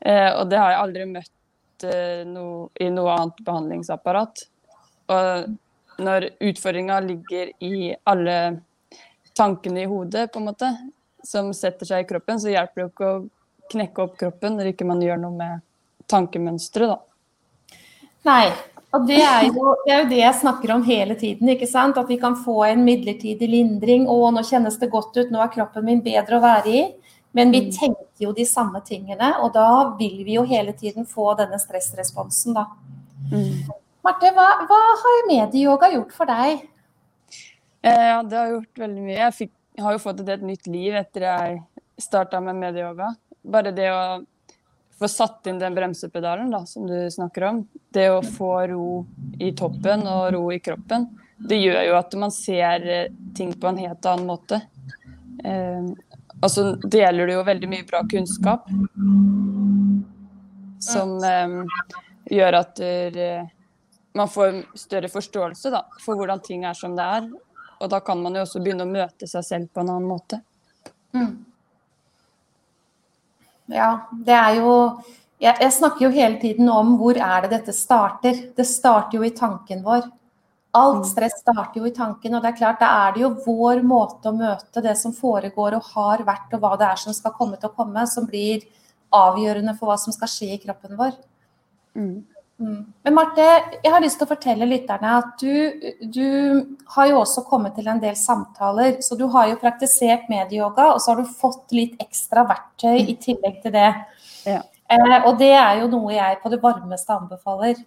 Eh, 0.00 0.30
og 0.32 0.48
det 0.52 0.60
har 0.60 0.74
jeg 0.74 0.82
aldri 0.84 1.06
møtt 1.08 1.86
eh, 1.88 2.22
no, 2.28 2.46
i 2.80 2.88
noe 2.92 3.16
annet 3.16 3.40
behandlingsapparat. 3.44 4.44
Og 5.10 5.56
når 6.00 6.28
utfordringa 6.50 7.00
ligger 7.04 7.52
i 7.64 7.90
alle 8.08 8.36
tankene 9.40 9.84
i 9.84 9.90
hodet, 9.90 10.28
på 10.32 10.40
en 10.40 10.50
måte, 10.50 10.70
som 11.24 11.52
setter 11.56 11.88
seg 11.88 12.04
i 12.04 12.08
kroppen, 12.08 12.40
så 12.40 12.52
hjelper 12.52 12.76
det 12.76 12.86
jo 12.86 12.92
ikke 12.92 13.12
å 13.12 13.20
knekke 13.70 14.04
opp 14.04 14.18
kroppen 14.20 14.58
når 14.58 14.72
ikke 14.72 14.88
man 14.88 15.00
gjør 15.04 15.20
noe 15.22 15.36
med 15.36 15.62
tankemønsteret, 16.10 16.92
da. 16.92 17.78
Nei, 18.28 18.50
og 18.92 19.06
det 19.06 19.20
er, 19.22 19.46
jo, 19.46 19.74
det 19.86 19.92
er, 19.92 20.00
jo, 20.02 20.08
det 20.10 20.18
jeg 20.18 20.38
snakker 20.40 20.72
om 20.74 20.82
hele 20.84 21.14
tiden. 21.16 21.48
ikke 21.52 21.68
sant? 21.70 21.98
At 22.00 22.08
vi 22.10 22.18
kan 22.20 22.34
få 22.36 22.64
en 22.66 22.82
midlertidig 22.84 23.48
lindring. 23.48 24.08
Å, 24.10 24.16
nå 24.34 24.42
kjennes 24.44 24.76
det 24.80 24.90
godt 24.90 25.14
ut, 25.16 25.30
nå 25.30 25.40
er 25.40 25.52
kroppen 25.54 25.86
min 25.86 26.02
bedre 26.04 26.40
å 26.40 26.42
være 26.42 26.74
i. 26.74 26.82
Men 27.38 27.54
vi 27.54 27.62
mm. 27.68 27.70
tenker 27.76 28.26
jo 28.26 28.32
de 28.34 28.44
samme 28.48 28.82
tingene, 28.82 29.30
og 29.38 29.54
da 29.54 29.94
vil 29.98 30.24
vi 30.26 30.34
jo 30.34 30.42
hele 30.48 30.74
tiden 30.74 31.06
få 31.06 31.30
denne 31.38 31.60
stressresponsen, 31.62 32.58
da. 32.58 32.66
Mm. 33.30 33.70
Marte, 34.02 34.32
hva, 34.34 34.48
hva 34.66 34.80
har 35.04 35.26
medieyoga 35.28 35.92
gjort 35.94 36.16
for 36.16 36.30
deg? 36.30 36.64
Eh, 37.82 38.06
ja, 38.08 38.22
det 38.22 38.36
har 38.36 38.50
gjort 38.54 38.78
veldig 38.78 39.04
mye. 39.04 39.16
Jeg, 39.16 39.36
fikk, 39.36 39.52
har 39.80 39.96
jo 39.96 40.02
fått 40.02 40.20
et 40.28 40.44
nytt 40.44 40.68
liv 40.68 40.96
etter 41.00 41.26
jeg 41.26 41.62
starta 42.00 42.40
med 42.44 42.58
medieyoga. 42.60 43.14
Bare 43.40 43.72
det 43.76 43.88
å 43.92 44.02
få 45.00 45.08
satt 45.08 45.48
inn 45.48 45.60
den 45.60 45.76
bremsepedalen 45.76 46.50
da, 46.52 46.64
som 46.68 46.84
du 46.88 47.08
snakker 47.10 47.46
om, 47.48 47.62
det 47.94 48.10
å 48.12 48.20
få 48.20 48.52
ro 48.68 48.88
i 49.40 49.54
toppen 49.56 50.04
og 50.04 50.26
ro 50.34 50.42
i 50.52 50.60
kroppen, 50.60 51.08
det 51.40 51.56
gjør 51.56 51.86
jo 51.88 51.96
at 51.96 52.16
man 52.20 52.32
ser 52.36 52.84
eh, 52.84 53.12
ting 53.36 53.54
på 53.56 53.70
en 53.70 53.80
helt 53.80 54.06
annen 54.10 54.28
måte. 54.28 54.60
Eh, 55.44 55.88
og 56.40 56.50
så 56.52 56.66
deler 56.84 57.28
du 57.28 57.34
jo 57.38 57.46
veldig 57.48 57.68
mye 57.68 57.86
bra 57.88 58.02
kunnskap 58.08 58.68
som 60.84 61.16
eh, 61.24 61.56
gjør 62.36 62.58
at 62.60 62.76
der, 62.80 63.16
eh, 63.24 63.48
man 64.16 64.28
får 64.28 64.62
større 64.78 65.08
forståelse 65.08 65.72
da, 65.72 65.84
for 66.04 66.18
hvordan 66.18 66.42
ting 66.44 66.64
er 66.68 66.76
som 66.76 66.96
det 66.98 67.06
er, 67.06 67.28
og 67.80 67.88
da 67.92 68.00
kan 68.04 68.20
man 68.22 68.36
jo 68.36 68.44
også 68.44 68.60
begynne 68.62 68.84
å 68.84 68.90
møte 68.90 69.28
seg 69.30 69.46
selv 69.46 69.70
på 69.72 69.82
en 69.82 69.92
annen 69.94 70.08
måte. 70.08 70.40
Mm. 71.16 71.32
Ja, 73.70 73.90
det 74.12 74.36
er 74.36 74.58
jo 74.60 74.70
jeg, 75.40 75.54
jeg, 75.54 75.72
snakker 75.72 76.04
jo 76.04 76.12
hele 76.12 76.36
tiden 76.42 76.68
om 76.68 76.96
hvor 77.00 77.16
er 77.16 77.46
det 77.46 77.54
dette 77.54 77.72
starter. 77.72 78.42
Det 78.56 78.66
starter 78.68 79.16
jo 79.16 79.24
i 79.24 79.32
tanken 79.36 79.80
vår. 79.86 80.02
Alt 80.76 81.00
mm. 81.00 81.06
stress 81.08 81.38
starter 81.40 81.80
jo 81.80 81.88
i 81.88 81.94
tanken, 81.94 82.34
og 82.36 82.44
det 82.44 82.52
er 82.52 82.58
klart, 82.58 82.82
da 82.82 82.90
er 83.06 83.14
det 83.14 83.24
jo 83.24 83.30
vår 83.46 83.80
måte 83.86 84.30
å 84.30 84.36
møte 84.36 84.82
det 84.84 84.92
som 85.00 85.14
foregår 85.16 85.78
og 85.78 85.88
har 85.94 86.22
vært, 86.28 86.52
og 86.54 86.62
hva 86.62 86.76
det 86.78 86.90
er 86.90 87.00
som 87.00 87.16
skal 87.16 87.34
komme 87.38 87.58
til 87.58 87.70
å 87.70 87.74
komme, 87.74 88.04
som 88.06 88.28
blir 88.28 88.66
avgjørende 89.16 89.74
for 89.78 89.90
hva 89.90 89.96
som 89.98 90.14
skal 90.14 90.30
skje 90.30 90.52
i 90.54 90.60
kroppen 90.62 90.94
vår. 91.00 91.16
Mm. 91.98 92.20
Mm. 92.60 92.80
Men 93.02 93.14
Marte, 93.16 93.44
jeg 93.80 93.92
har 93.92 94.02
lyst 94.04 94.18
til 94.20 94.26
å 94.26 94.30
fortelle 94.34 94.68
lytterne 94.68 95.14
at 95.16 95.40
du, 95.40 95.86
du, 96.12 96.26
har 96.94 97.06
jo 97.08 97.22
også 97.22 97.46
kommet 97.48 97.72
til 97.78 97.88
en 97.88 98.02
del 98.02 98.18
samtaler. 98.18 98.98
Så 99.04 99.16
du 99.16 99.24
har 99.32 99.48
jo 99.48 99.60
praktisert 99.62 100.28
medieyoga, 100.32 100.90
og 100.92 101.00
så 101.00 101.14
har 101.14 101.22
du 101.22 101.38
fått 101.40 101.72
litt 101.76 101.96
ekstra 102.02 102.44
verktøy 102.50 103.06
i 103.06 103.16
tillegg 103.20 103.62
til 103.64 103.74
det. 103.78 103.88
Ja. 104.44 104.60
Eh, 104.90 105.16
og 105.22 105.38
det 105.40 105.54
er 105.54 105.80
jo 105.80 105.88
noe 105.92 106.12
jeg 106.12 106.40
på 106.42 106.52
det 106.52 106.60
varmeste 106.62 107.16
anbefaler. 107.16 107.80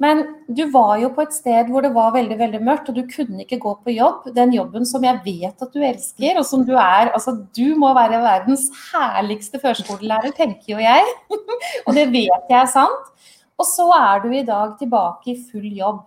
Men 0.00 0.22
du 0.48 0.62
var 0.72 0.94
jo 0.96 1.10
på 1.12 1.26
et 1.26 1.34
sted 1.36 1.68
hvor 1.68 1.84
det 1.84 1.92
var 1.92 2.14
veldig 2.14 2.38
veldig 2.40 2.60
mørkt, 2.64 2.88
og 2.88 2.96
du 2.96 3.04
kunne 3.04 3.44
ikke 3.44 3.58
gå 3.60 3.74
på 3.84 3.92
jobb. 3.92 4.30
Den 4.34 4.54
jobben 4.56 4.88
som 4.88 5.04
jeg 5.04 5.20
vet 5.26 5.60
at 5.60 5.74
du 5.76 5.82
elsker, 5.84 6.40
og 6.40 6.46
som 6.48 6.64
du 6.64 6.72
er 6.72 7.12
Altså, 7.12 7.36
du 7.56 7.76
må 7.78 7.92
være 7.94 8.22
verdens 8.24 8.70
herligste 8.88 9.60
førskolelærer, 9.60 10.32
tenker 10.34 10.72
jo 10.72 10.80
jeg. 10.80 11.04
og 11.86 11.94
det 11.94 12.08
vet 12.16 12.48
jeg 12.48 12.58
er 12.62 12.72
sant. 12.72 13.12
Og 13.60 13.66
så 13.68 13.86
er 13.96 14.22
du 14.24 14.30
i 14.32 14.46
dag 14.46 14.76
tilbake 14.80 15.34
i 15.34 15.40
full 15.50 15.68
jobb. 15.76 16.00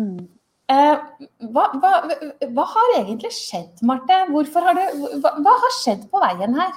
Mm. 0.00 0.26
Eh, 0.74 1.04
hva, 1.54 1.68
hva, 1.78 1.92
hva, 2.56 2.66
har 2.72 2.94
egentlig 2.98 3.30
skjedd, 3.36 3.82
Marte? 3.86 4.24
Har 4.26 4.78
det, 4.78 4.86
hva, 5.22 5.34
hva, 5.38 5.56
har 5.64 5.74
skjedd 5.76 6.08
på 6.10 6.22
veien 6.24 6.56
her? 6.58 6.72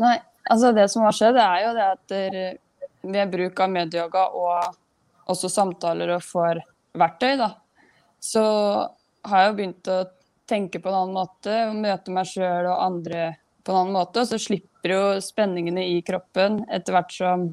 Nei, 0.00 0.16
altså 0.48 0.70
Det 0.72 0.86
som 0.92 1.04
har 1.04 1.16
skjedd, 1.16 1.40
er 1.42 1.64
jo 1.66 1.72
det 1.76 1.88
at 1.90 2.14
ved 3.00 3.32
bruk 3.32 3.60
av 3.60 3.72
medyoga 3.72 4.28
og 4.36 5.30
også 5.30 5.50
samtaler 5.52 6.14
og 6.16 6.24
får 6.24 6.62
verktøy, 7.00 7.34
da, 7.40 7.52
så 8.20 8.44
har 9.26 9.42
jeg 9.42 9.50
jo 9.50 9.58
begynt 9.58 9.90
å 9.92 10.00
tenke 10.50 10.80
på 10.82 10.90
en 10.90 10.98
annen 11.02 11.16
måte, 11.16 11.56
møte 11.76 12.14
meg 12.14 12.28
sjøl 12.30 12.70
og 12.70 12.82
andre 12.82 13.26
på 13.64 13.72
en 13.72 13.82
annen 13.82 13.96
måte. 13.96 14.22
Og 14.22 14.30
så 14.30 14.40
slipper 14.40 14.94
jo 14.94 15.02
spenningene 15.22 15.84
i 15.92 16.00
kroppen 16.06 16.64
etter 16.72 16.96
hvert 16.96 17.14
som 17.14 17.46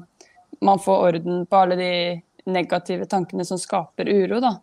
man 0.60 0.78
får 0.78 1.08
orden 1.08 1.46
på 1.46 1.56
alle 1.56 1.76
de 1.76 1.92
negative 2.48 3.06
tankene 3.06 3.44
som 3.44 3.58
skaper 3.60 4.08
uro, 4.08 4.40
da. 4.40 4.54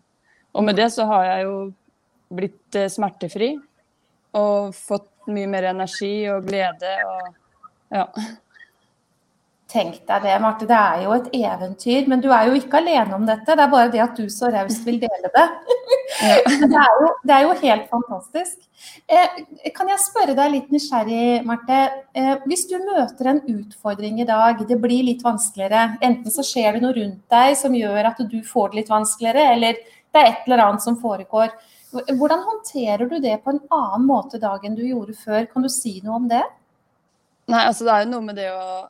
Og 0.56 0.64
med 0.64 0.78
det 0.80 0.90
så 0.96 1.06
har 1.10 1.26
jeg 1.28 1.46
jo 1.46 1.58
blitt 2.36 2.78
eh, 2.80 2.90
smertefri 2.92 3.54
og 4.36 4.76
fått 4.76 5.12
mye 5.32 5.50
mer 5.50 5.70
energi 5.72 6.28
og 6.32 6.48
glede 6.48 6.96
og 7.06 7.30
ja. 7.96 8.08
Tenk 9.66 10.04
deg 10.06 10.22
det, 10.22 10.34
Marte. 10.44 10.68
Det 10.70 10.78
er 10.78 11.04
jo 11.08 11.14
et 11.16 11.32
eventyr. 11.34 12.06
Men 12.10 12.22
du 12.22 12.28
er 12.30 12.50
jo 12.50 12.58
ikke 12.60 12.80
alene 12.84 13.18
om 13.18 13.26
dette. 13.26 13.50
Det 13.50 13.64
er 13.64 13.72
bare 13.72 13.92
det 13.94 14.04
at 14.04 14.20
du 14.20 14.30
så 14.30 14.52
raust 14.54 14.86
vil 14.86 15.00
dele 15.02 15.32
det. 15.34 15.48
Det, 16.16 16.78
er 16.78 16.92
jo, 17.02 17.08
det, 17.26 17.34
er 17.34 17.42
jo, 17.44 17.54
helt 17.60 17.88
fantastisk. 17.90 18.60
Eh, 19.10 19.40
kan 19.76 19.90
jeg 19.90 20.02
spørre 20.04 20.36
deg 20.38 20.52
litt 20.54 20.70
nysgjerrig, 20.72 21.42
Marte. 21.48 21.80
Eh, 22.16 22.36
hvis 22.46 22.68
du 22.70 22.76
møter 22.78 23.32
en 23.32 23.42
utfordring 23.52 24.22
i 24.22 24.28
dag, 24.30 24.62
det 24.70 24.78
blir 24.80 25.04
litt 25.08 25.26
vanskeligere. 25.26 25.98
Enten 26.06 26.32
så 26.32 26.46
skjer 26.46 26.78
det 26.78 26.84
noe 26.86 26.96
rundt 26.96 27.24
deg 27.34 27.58
som 27.60 27.76
gjør 27.76 28.12
at 28.12 28.22
du 28.32 28.38
får 28.46 28.72
det 28.72 28.80
litt 28.80 28.94
vanskeligere, 28.94 29.48
eller 29.58 29.82
det 29.82 30.22
er 30.22 30.30
et 30.30 30.48
eller 30.48 30.64
annet 30.68 30.86
som 30.86 31.00
foregår. 31.02 31.52
Hvordan 32.14 32.46
håndterer 32.46 33.10
du 33.10 33.18
det 33.24 33.40
på 33.44 33.56
en 33.56 33.64
annen 33.74 34.08
måte 34.08 34.38
i 34.40 34.46
dag 34.46 34.64
enn 34.64 34.78
du 34.78 34.86
gjorde 34.86 35.18
før? 35.20 35.50
Kan 35.52 35.66
du 35.66 35.74
si 35.74 35.98
noe 36.06 36.22
om 36.22 36.30
det? 36.32 36.44
Nei, 37.52 37.66
altså 37.66 37.90
det 37.90 37.96
er 37.96 38.06
jo 38.06 38.14
noe 38.14 38.30
med 38.30 38.40
det 38.40 38.52
å 38.54 38.86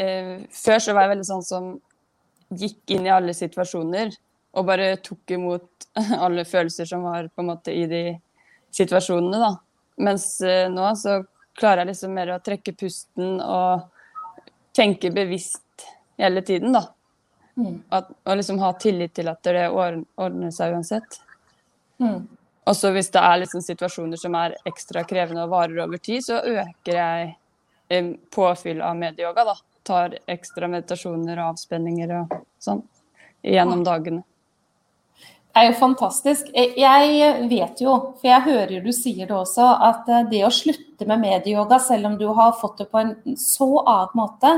eh, 0.00 0.34
Før 0.54 0.82
så 0.82 0.96
var 0.96 1.06
jeg 1.06 1.14
veldig 1.14 1.28
sånn 1.28 1.46
som 1.46 1.70
gikk 2.50 2.96
inn 2.96 3.06
i 3.06 3.14
alle 3.14 3.34
situasjoner 3.36 4.10
og 4.58 4.66
bare 4.66 4.96
tok 5.04 5.36
imot 5.36 5.88
alle 6.24 6.44
følelser 6.48 6.88
som 6.88 7.04
var 7.06 7.28
på 7.30 7.44
en 7.44 7.50
måte 7.52 7.74
i 7.74 7.86
de 7.90 8.04
situasjonene, 8.74 9.38
da. 9.38 9.52
Mens 10.00 10.26
eh, 10.46 10.66
nå 10.72 10.88
så 10.98 11.20
klarer 11.58 11.84
jeg 11.84 11.92
liksom 11.92 12.14
mer 12.16 12.34
å 12.34 12.42
trekke 12.42 12.74
pusten 12.78 13.40
og 13.42 13.86
tenke 14.76 15.10
bevisst 15.14 15.86
hele 16.20 16.42
tiden, 16.46 16.74
da. 16.76 16.86
Mm. 17.58 17.80
At, 17.92 18.10
og 18.24 18.38
liksom 18.38 18.60
ha 18.62 18.72
tillit 18.80 19.12
til 19.18 19.28
at 19.30 19.42
det 19.44 19.66
ordner 19.70 20.54
seg 20.54 20.76
uansett. 20.76 21.18
Mm. 22.00 22.22
Og 22.70 22.76
så 22.76 22.92
hvis 22.94 23.10
det 23.12 23.22
er 23.24 23.40
liksom 23.42 23.64
situasjoner 23.64 24.20
som 24.20 24.36
er 24.38 24.56
ekstra 24.68 25.02
krevende 25.08 25.44
og 25.44 25.52
varer 25.52 25.82
over 25.84 26.00
tid, 26.00 26.22
så 26.24 26.38
øker 26.38 26.96
jeg 26.96 27.32
eh, 27.90 28.12
påfyll 28.32 28.82
av 28.84 28.96
medieyoga. 28.98 29.50
da. 29.52 29.56
Tar 29.86 30.18
ekstra 30.30 30.68
meditasjoner 30.68 31.38
og 31.40 31.54
avspenninger 31.54 32.16
og 32.18 32.34
sånn 32.60 32.82
gjennom 33.42 33.84
dagene. 33.86 34.24
Det 35.50 35.64
er 35.64 35.72
jo 35.72 35.78
fantastisk. 35.80 36.50
Jeg 36.54 37.46
vet 37.50 37.80
jo, 37.82 37.94
for 38.20 38.28
jeg 38.28 38.44
hører 38.44 38.84
du 38.84 38.92
sier 38.94 39.26
det 39.26 39.34
også, 39.34 39.66
at 39.82 40.06
eh, 40.06 40.28
det 40.30 40.44
å 40.46 40.52
slutte 40.54 41.08
med 41.10 41.24
medieyoga, 41.24 41.80
selv 41.82 42.06
om 42.12 42.14
du 42.20 42.28
har 42.36 42.54
fått 42.60 42.84
det 42.84 42.86
på 42.92 43.00
en 43.00 43.16
så 43.34 43.68
annen 43.80 44.14
måte, 44.20 44.52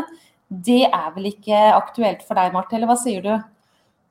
det 0.53 0.85
er 0.91 1.09
vel 1.15 1.31
ikke 1.31 1.63
aktuelt 1.73 2.27
for 2.27 2.37
deg, 2.37 2.53
Marte, 2.53 2.77
eller 2.77 2.91
hva 2.91 2.99
sier 3.01 3.25
du? 3.25 3.33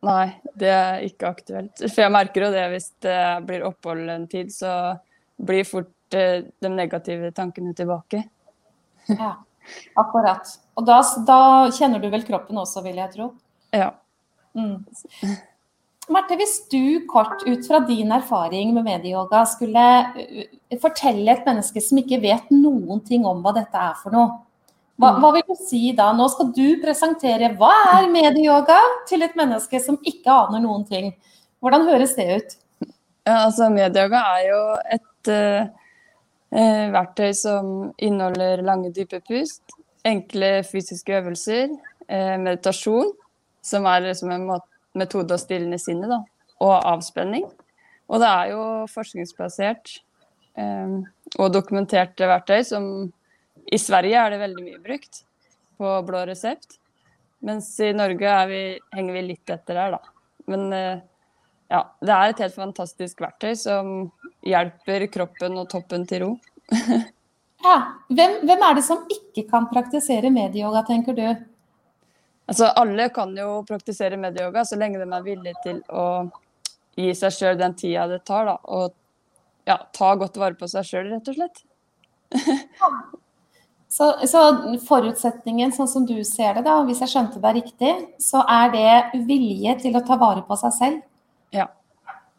Nei, 0.08 0.32
det 0.58 0.72
er 0.74 1.06
ikke 1.06 1.30
aktuelt. 1.30 1.84
For 1.84 2.02
jeg 2.02 2.14
merker 2.16 2.48
jo 2.48 2.52
det 2.56 2.66
hvis 2.74 2.90
det 3.06 3.22
blir 3.46 3.68
opphold 3.68 4.10
en 4.10 4.26
tid, 4.32 4.50
så 4.50 4.96
blir 5.38 5.68
fort 5.70 6.18
eh, 6.18 6.48
de 6.50 6.74
negative 6.74 7.30
tankene 7.38 7.76
tilbake. 7.78 8.24
Ja, 9.06 9.36
akkurat. 10.00 10.50
Og 10.80 10.86
da, 10.88 11.00
da, 11.28 11.40
kjenner 11.76 12.02
du 12.02 12.10
vel 12.12 12.26
kroppen 12.28 12.60
også, 12.62 12.84
vil 12.86 13.00
jeg 13.02 13.14
tro? 13.16 13.32
Ja. 13.76 13.94
Mm. 14.58 14.84
Marte, 16.12 16.36
hvis 16.40 16.58
du 16.72 17.04
kort 17.10 17.44
ut 17.48 17.68
fra 17.68 17.80
din 17.88 18.12
erfaring 18.12 18.74
med 18.76 18.88
medieyoga 18.88 19.46
skulle 19.48 19.84
eh, 20.20 20.48
fortelle 20.82 21.32
et 21.32 21.46
menneske 21.48 21.84
som 21.84 22.02
ikke 22.02 22.20
vet 22.24 22.50
noen 22.52 23.04
ting 23.06 23.28
om 23.28 23.44
hva 23.44 23.54
dette 23.56 23.78
er 23.80 23.94
for 24.02 24.16
noe, 24.16 24.42
hva, 25.00 25.14
mm. 25.16 25.22
hva, 25.22 25.30
vil 25.38 25.46
du 25.48 25.56
si 25.58 25.92
da? 25.98 26.12
Nå 26.14 26.28
skal 26.34 26.52
du 26.56 26.66
presentere 26.82 27.54
hva 27.58 27.72
er 27.98 28.10
medieyoga 28.12 28.80
til 29.10 29.24
et 29.26 29.38
menneske 29.40 29.80
som 29.82 30.00
ikke 30.06 30.34
aner 30.34 30.62
noen 30.64 30.84
ting. 30.90 31.14
Hvordan 31.62 31.88
høres 31.88 32.18
det 32.18 32.28
ut? 32.32 32.58
Ja, 33.28 33.46
altså 33.46 33.70
Medieyoga 33.70 34.22
er 34.36 34.46
jo 34.48 34.62
et 34.98 35.30
uh, 35.30 35.70
verktøy 36.52 37.32
som 37.38 37.68
inneholder 38.02 38.64
lange, 38.66 38.92
dype 38.92 39.22
pust, 39.24 39.64
enkle 40.08 40.62
fysiske 40.68 41.16
øvelser, 41.22 41.72
uh, 42.12 42.38
meditasjon, 42.42 43.14
som 43.64 43.88
er 43.88 44.08
liksom 44.10 44.34
en 44.36 44.48
metode 44.98 45.38
å 45.38 45.42
stille 45.42 45.80
sinnet, 45.80 46.12
da, 46.12 46.20
og 46.60 46.76
avspenning. 46.96 47.48
Og 48.12 48.20
det 48.20 48.28
er 48.28 48.52
jo 48.52 48.64
forskningsbasert 48.92 49.96
um, 50.60 51.02
og 51.40 51.54
dokumenterte 51.56 52.28
verktøy 52.28 52.66
som 52.68 52.88
i 53.72 53.80
Sverige 53.80 54.20
er 54.20 54.34
det 54.34 54.42
veldig 54.42 54.64
mye 54.66 54.82
brukt 54.84 55.24
på 55.80 55.94
blå 56.08 56.26
resept. 56.28 56.80
Mens 57.46 57.72
i 57.82 57.92
Norge 57.96 58.34
vi, 58.52 58.64
henger 58.94 59.16
vi 59.18 59.24
litt 59.32 59.50
etter 59.50 59.78
der, 59.78 59.96
da. 59.96 60.02
Men 60.52 60.68
eh, 60.76 61.02
ja, 61.72 61.82
det 62.04 62.14
er 62.14 62.34
et 62.34 62.44
helt 62.44 62.58
fantastisk 62.58 63.24
verktøy 63.24 63.56
som 63.58 64.12
hjelper 64.46 65.08
kroppen 65.14 65.58
og 65.62 65.70
toppen 65.72 66.06
til 66.10 66.26
ro. 66.26 66.32
ja. 67.66 67.78
Hvem, 68.10 68.38
hvem, 68.48 68.68
er 68.68 68.78
det 68.78 68.86
som 68.88 69.06
ikke 69.12 69.46
kan 69.50 69.70
praktisere 69.72 70.32
medieyoga, 70.34 70.84
tenker 70.88 71.18
du? 71.18 71.26
Altså, 72.50 72.72
alle 72.76 73.10
kan 73.14 73.36
jo 73.38 73.62
praktisere 73.68 74.20
medieyoga 74.20 74.66
så 74.68 74.80
lenge 74.80 75.00
de 75.00 75.08
er 75.08 75.28
villige 75.28 75.66
til 75.66 75.84
å 75.88 76.06
gi 76.98 77.14
seg 77.16 77.36
sjøl 77.36 77.60
den 77.60 77.78
tida 77.80 78.08
det 78.12 78.24
tar, 78.28 78.50
da. 78.50 78.58
Og 78.68 78.92
ja, 79.70 79.78
ta 79.96 80.14
godt 80.20 80.40
vare 80.42 80.58
på 80.60 80.68
seg 80.70 80.88
sjøl, 80.88 81.12
rett 81.14 81.32
og 81.32 81.38
slett. 81.38 81.66
Så, 83.92 84.06
så, 84.24 84.42
forutsetningen, 84.88 85.74
sånn 85.76 85.90
som 85.92 86.06
du 86.08 86.14
ser 86.24 86.54
det, 86.56 86.62
da, 86.64 86.78
hvis 86.88 87.02
jeg 87.04 87.12
skjønte 87.12 87.42
deg 87.44 87.58
riktig, 87.58 87.90
så 88.24 88.40
er 88.48 88.70
det 88.72 89.24
vilje 89.28 89.74
til 89.82 89.98
å 90.00 90.02
ta 90.08 90.16
vare 90.16 90.46
på 90.48 90.56
seg 90.62 90.72
selv? 90.78 91.02
Ja. 91.52 91.66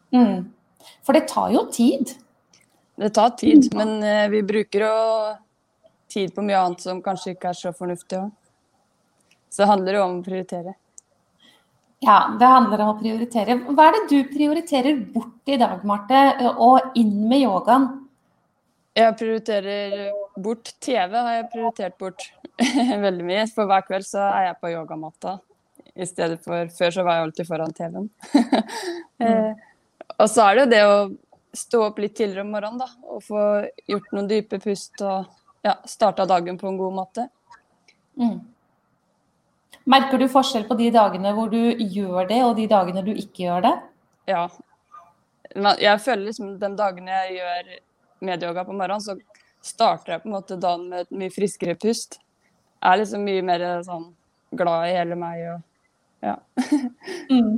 Mm. 0.09 0.47
For 1.05 1.15
det 1.15 1.27
tar 1.31 1.53
jo 1.55 1.65
tid? 1.71 2.13
Det 2.99 3.09
tar 3.15 3.33
tid, 3.39 3.71
men 3.77 3.97
uh, 4.03 4.29
vi 4.29 4.43
bruker 4.45 4.85
jo 4.85 4.93
tid 6.13 6.33
på 6.35 6.45
mye 6.45 6.59
annet 6.59 6.83
som 6.85 7.01
kanskje 7.03 7.33
ikke 7.33 7.51
er 7.51 7.57
så 7.57 7.73
fornuftig 7.75 8.19
òg. 8.21 8.31
Så 9.53 9.63
det 9.63 9.69
handler 9.69 9.97
jo 9.97 10.05
om 10.05 10.19
å 10.19 10.25
prioritere. 10.25 10.75
Ja, 12.03 12.17
det 12.39 12.49
handler 12.49 12.81
om 12.83 12.93
å 12.93 12.99
prioritere. 12.99 13.55
Hva 13.69 13.87
er 13.87 13.95
det 13.95 14.03
du 14.11 14.31
prioriterer 14.33 14.97
bort 15.13 15.49
i 15.49 15.57
dag, 15.61 15.85
Marte, 15.87 16.23
og 16.51 16.97
inn 16.99 17.13
med 17.29 17.45
yogaen? 17.45 17.87
Jeg 18.93 19.15
prioriterer 19.17 20.11
bort 20.37 20.73
TV, 20.83 21.15
har 21.15 21.37
jeg 21.37 21.49
prioritert 21.53 21.97
bort 22.01 22.27
veldig 23.07 23.25
mye. 23.25 23.45
For 23.53 23.69
hver 23.69 23.85
kveld 23.87 24.05
så 24.09 24.25
er 24.27 24.49
jeg 24.49 24.59
på 24.61 24.73
yogamatta 24.73 25.37
i 25.93 26.05
stedet 26.09 26.41
for 26.41 26.69
Før 26.73 26.93
så 26.93 27.05
var 27.05 27.17
jeg 27.19 27.27
alltid 27.27 27.49
foran 27.49 27.77
TV-en. 27.77 28.09
og 30.17 30.29
så 30.29 30.47
er 30.47 30.55
det 30.55 30.63
jo 30.63 30.71
det 30.73 30.81
å 30.87 30.97
stå 31.53 31.83
opp 31.87 32.01
litt 32.01 32.15
tidligere 32.17 32.45
om 32.45 32.53
morgenen 32.55 32.81
da, 32.81 32.89
og 33.13 33.23
få 33.23 33.43
gjort 33.89 34.11
noen 34.15 34.29
dype 34.29 34.59
pust 34.63 35.01
og 35.05 35.29
ja, 35.65 35.77
starta 35.87 36.25
dagen 36.29 36.57
på 36.59 36.67
en 36.69 36.79
god 36.79 36.95
måte. 36.97 37.27
Mm. 38.19 38.39
Merker 39.89 40.21
du 40.21 40.27
forskjell 40.31 40.65
på 40.67 40.77
de 40.79 40.89
dagene 40.95 41.33
hvor 41.35 41.51
du 41.51 41.59
gjør 41.77 42.27
det, 42.29 42.39
og 42.45 42.55
de 42.57 42.67
dagene 42.71 43.03
du 43.05 43.11
ikke 43.13 43.47
gjør 43.47 43.65
det? 43.67 43.73
Ja. 44.31 44.47
Jeg 45.53 46.01
føler 46.01 46.29
liksom 46.29 46.55
de 46.61 46.69
dagene 46.79 47.21
jeg 47.25 47.39
gjør 47.39 47.71
medyoga 48.23 48.63
på 48.65 48.75
morgenen, 48.75 49.03
så 49.03 49.17
starter 49.63 50.15
jeg 50.15 50.23
på 50.23 50.29
en 50.29 50.37
måte 50.37 50.59
dagen 50.59 50.87
med 50.91 51.05
et 51.05 51.15
mye 51.19 51.33
friskere 51.33 51.75
pust. 51.79 52.17
Jeg 52.79 52.89
er 52.89 53.01
liksom 53.03 53.23
mye 53.27 53.43
mer 53.45 53.67
sånn 53.85 54.09
glad 54.57 54.89
i 54.89 54.97
hele 54.97 55.17
meg 55.19 55.45
og 55.53 55.61
ja. 56.23 56.37
mm. 57.31 57.55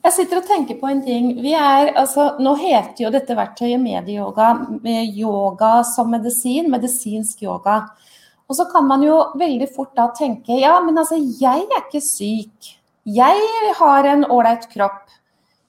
Jeg 0.00 0.12
sitter 0.14 0.40
og 0.40 0.48
tenker 0.48 0.78
på 0.80 0.88
en 0.90 1.00
ting. 1.04 1.32
Er, 1.50 1.92
altså, 1.98 2.34
nå 2.40 2.54
heter 2.60 3.04
jo 3.04 3.12
dette 3.14 3.36
verktøyet 3.36 3.80
medieyoga 3.82 4.52
med 4.84 5.16
yoga 5.16 5.80
som 5.88 6.10
medisin, 6.12 6.70
medisinsk 6.72 7.42
yoga. 7.44 7.82
Og 8.50 8.56
så 8.58 8.66
kan 8.72 8.86
man 8.88 9.04
jo 9.06 9.16
veldig 9.38 9.68
fort 9.76 9.92
da 9.94 10.08
tenke 10.16 10.58
ja, 10.58 10.74
men 10.82 10.98
altså 10.98 11.18
jeg 11.20 11.66
er 11.68 11.84
ikke 11.84 12.02
syk. 12.02 12.74
Jeg 13.06 13.74
har 13.78 14.08
en 14.10 14.26
ålreit 14.28 14.66
kropp. 14.72 15.06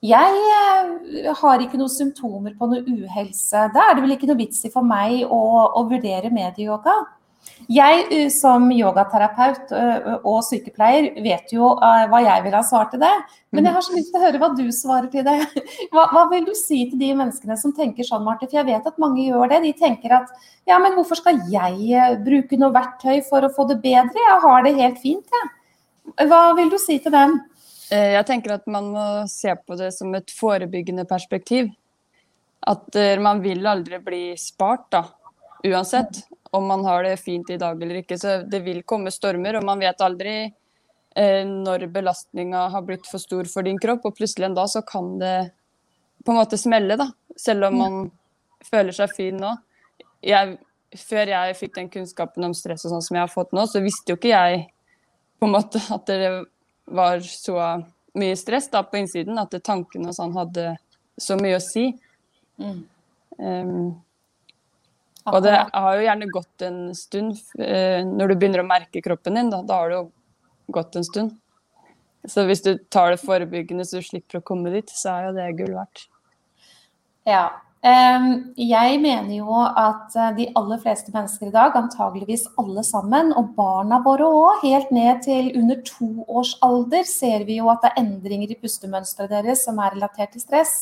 Jeg 0.01 0.37
eh, 0.57 1.27
har 1.37 1.61
ikke 1.61 1.77
noen 1.77 1.93
symptomer 1.93 2.55
på 2.57 2.67
noe 2.71 2.81
uhelse. 2.81 3.67
Da 3.73 3.85
er 3.85 3.95
det 3.95 4.05
vel 4.05 4.15
ikke 4.15 4.31
noe 4.31 4.39
vits 4.39 4.65
i 4.65 4.71
for 4.73 4.85
meg 4.85 5.21
å, 5.29 5.41
å 5.77 5.83
vurdere 5.91 6.33
medieyoga. 6.33 6.95
Jeg 7.71 8.05
uh, 8.09 8.27
som 8.33 8.65
yogaterapeut 8.73 9.71
uh, 9.73 10.07
og 10.27 10.41
sykepleier 10.45 11.11
vet 11.23 11.53
jo 11.53 11.73
uh, 11.77 12.05
hva 12.11 12.21
jeg 12.23 12.43
vil 12.45 12.55
ha 12.57 12.61
svart 12.65 12.91
til 12.93 13.01
det. 13.03 13.11
Men 13.55 13.67
jeg 13.67 13.75
har 13.75 13.85
så 13.85 13.95
lyst 13.95 14.11
til 14.11 14.19
å 14.19 14.23
høre 14.25 14.41
hva 14.41 14.49
du 14.57 14.63
svarer 14.75 15.09
til 15.11 15.25
det. 15.27 15.37
Hva, 15.91 16.05
hva, 16.13 16.21
vil 16.31 16.45
du 16.47 16.53
si 16.55 16.85
til 16.87 16.99
de 17.01 17.09
menneskene 17.19 17.57
som 17.59 17.73
tenker 17.75 18.07
sånn, 18.07 18.23
Marte? 18.23 18.47
For 18.47 18.61
jeg 18.61 18.67
vet 18.69 18.85
at 18.87 18.99
mange 19.01 19.25
gjør 19.25 19.49
det. 19.51 19.59
De 19.65 19.71
tenker 19.75 20.13
at 20.15 20.29
ja, 20.69 20.77
men 20.79 20.95
hvorfor 20.95 21.19
skal 21.19 21.41
jeg 21.51 22.19
bruke 22.23 22.59
noe 22.59 22.71
verktøy 22.75 23.19
for 23.27 23.43
å 23.43 23.51
få 23.51 23.65
det 23.67 23.81
bedre? 23.83 24.15
Jeg 24.15 24.39
har 24.45 24.63
det 24.63 24.73
helt 24.79 25.01
fint, 25.03 25.25
jeg. 25.27 25.49
Ja. 26.15 26.27
Hva 26.31 26.41
vil 26.57 26.71
du 26.71 26.77
si 26.81 26.97
til 27.03 27.13
dem? 27.13 27.37
Jeg 27.91 28.23
tenker 28.27 28.55
at 28.55 28.63
man 28.71 28.87
må 28.93 29.05
se 29.31 29.51
på 29.59 29.75
det 29.79 29.91
som 29.97 30.15
et 30.15 30.31
forebyggende 30.31 31.03
perspektiv. 31.09 31.69
At 32.71 32.95
man 33.19 33.43
vil 33.43 33.67
aldri 33.67 33.99
bli 34.03 34.23
spart, 34.39 34.87
da. 34.95 35.03
Uansett 35.67 36.23
om 36.51 36.67
man 36.67 36.85
har 36.85 37.03
det 37.03 37.17
fint 37.17 37.49
i 37.49 37.57
dag 37.57 37.83
eller 37.83 38.01
ikke. 38.01 38.17
Så 38.19 38.41
det 38.47 38.59
vil 38.65 38.83
komme 38.87 39.11
stormer, 39.13 39.57
og 39.57 39.67
man 39.67 39.79
vet 39.79 40.03
aldri 40.03 40.35
eh, 41.15 41.43
når 41.47 41.87
belastninga 41.93 42.67
har 42.73 42.83
blitt 42.87 43.07
for 43.07 43.23
stor 43.23 43.47
for 43.51 43.67
din 43.67 43.79
kropp, 43.79 44.05
og 44.05 44.17
plutselig 44.17 44.49
en 44.49 44.57
dag 44.57 44.69
så 44.71 44.83
kan 44.87 45.13
det 45.21 45.35
på 46.25 46.33
en 46.33 46.41
måte 46.41 46.59
smelle, 46.59 46.97
da. 46.99 47.07
Selv 47.39 47.69
om 47.69 47.79
man 47.79 48.01
føler 48.67 48.93
seg 48.95 49.15
fin 49.15 49.39
nå. 49.41 49.55
Jeg, 50.21 50.57
før 51.07 51.31
jeg 51.31 51.57
fikk 51.57 51.79
den 51.79 51.89
kunnskapen 51.93 52.45
om 52.45 52.53
stress 52.57 52.85
og 52.85 52.93
sånn 52.93 53.05
som 53.05 53.17
jeg 53.17 53.25
har 53.25 53.31
fått 53.31 53.55
nå, 53.55 53.65
så 53.65 53.81
visste 53.81 54.13
jo 54.13 54.19
ikke 54.19 54.35
jeg 54.35 54.67
på 55.41 55.47
en 55.47 55.55
måte 55.55 55.81
at 55.95 56.05
det 56.11 56.29
var 56.91 57.23
så 57.25 57.57
mye 58.19 58.35
stress 58.37 58.67
da 58.69 58.83
på 58.85 58.99
innsiden, 58.99 59.39
at 59.39 59.55
tankene 59.63 60.11
og 60.11 60.17
sånn 60.17 60.35
hadde 60.35 60.75
så 61.21 61.37
mye 61.39 61.57
å 61.57 61.63
si. 61.63 61.87
Mm. 62.61 62.81
Um, 63.39 63.85
og 65.29 65.43
det 65.45 65.53
har 65.53 65.97
jo 65.97 66.05
gjerne 66.07 66.31
gått 66.33 66.65
en 66.65 66.79
stund 66.97 67.37
eh, 67.61 68.01
når 68.07 68.31
du 68.31 68.35
begynner 68.35 68.63
å 68.63 68.67
merke 68.69 69.03
kroppen 69.05 69.37
din. 69.37 69.51
Da, 69.53 69.61
da 69.67 69.81
har 69.81 69.91
det 69.91 69.99
jo 69.99 70.05
gått 70.73 70.97
en 70.97 71.05
stund. 71.05 71.35
Så 72.29 72.45
hvis 72.49 72.63
du 72.65 72.75
tar 72.93 73.13
det 73.13 73.21
forebyggende 73.21 73.85
så 73.87 74.01
du 74.01 74.05
slipper 74.05 74.39
å 74.39 74.45
komme 74.45 74.73
dit, 74.73 74.89
så 74.93 75.15
er 75.15 75.27
jo 75.27 75.35
det 75.37 75.51
gull 75.59 75.75
verdt. 75.77 76.07
Ja. 77.29 77.45
Jeg 77.81 78.97
mener 79.01 79.31
jo 79.33 79.55
at 79.57 80.13
eh, 80.13 80.33
de 80.37 80.45
aller 80.57 80.77
fleste 80.83 81.09
mennesker 81.13 81.49
i 81.49 81.53
dag, 81.53 81.73
antageligvis 81.73 82.43
alle 82.61 82.83
sammen, 82.85 83.31
og 83.33 83.55
barna 83.57 83.97
våre 84.05 84.27
òg, 84.29 84.61
helt 84.67 84.91
ned 84.93 85.23
til 85.25 85.49
under 85.57 85.81
to 85.87 86.11
års 86.29 86.53
alder, 86.61 87.07
ser 87.09 87.47
vi 87.47 87.57
jo 87.57 87.71
at 87.73 87.81
det 87.81 87.89
er 87.91 88.03
endringer 88.03 88.53
i 88.53 88.59
pustemønsteret 88.61 89.33
deres 89.33 89.65
som 89.65 89.81
er 89.81 89.95
relatert 89.95 90.35
til 90.35 90.45
stress. 90.45 90.75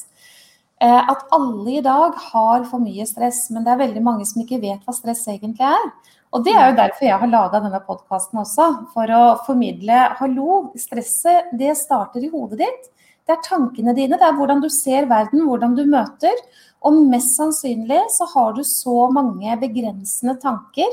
Eh, 0.79 1.09
at 1.11 1.25
alle 1.35 1.73
i 1.75 1.81
dag 1.83 2.15
har 2.31 2.63
for 2.69 2.79
mye 2.79 3.03
stress, 3.07 3.49
men 3.51 3.65
det 3.65 3.73
er 3.73 3.81
veldig 3.81 4.03
mange 4.03 4.27
som 4.27 4.39
ikke 4.45 4.61
vet 4.61 4.85
hva 4.87 4.95
stress 4.95 5.25
egentlig 5.27 5.67
er. 5.67 5.89
Og 6.31 6.45
det 6.45 6.53
er 6.55 6.69
jo 6.69 6.77
derfor 6.77 7.07
jeg 7.07 7.19
har 7.19 7.31
laga 7.31 7.59
denne 7.59 7.81
podkasten 7.83 8.39
også, 8.39 8.67
for 8.93 9.11
å 9.11 9.23
formidle 9.47 10.05
hallo, 10.21 10.61
stresset 10.79 11.51
det 11.59 11.73
starter 11.75 12.23
i 12.23 12.31
hodet 12.31 12.61
ditt. 12.61 12.89
Det 13.27 13.35
er 13.35 13.43
tankene 13.45 13.93
dine, 13.97 14.17
det 14.17 14.25
er 14.25 14.37
hvordan 14.37 14.61
du 14.63 14.69
ser 14.73 15.09
verden, 15.09 15.43
hvordan 15.49 15.75
du 15.77 15.83
møter. 15.89 16.39
Og 16.85 17.01
mest 17.11 17.35
sannsynlig 17.35 17.99
så 18.15 18.29
har 18.31 18.55
du 18.55 18.63
så 18.63 19.09
mange 19.11 19.57
begrensende 19.59 20.37
tanker 20.39 20.87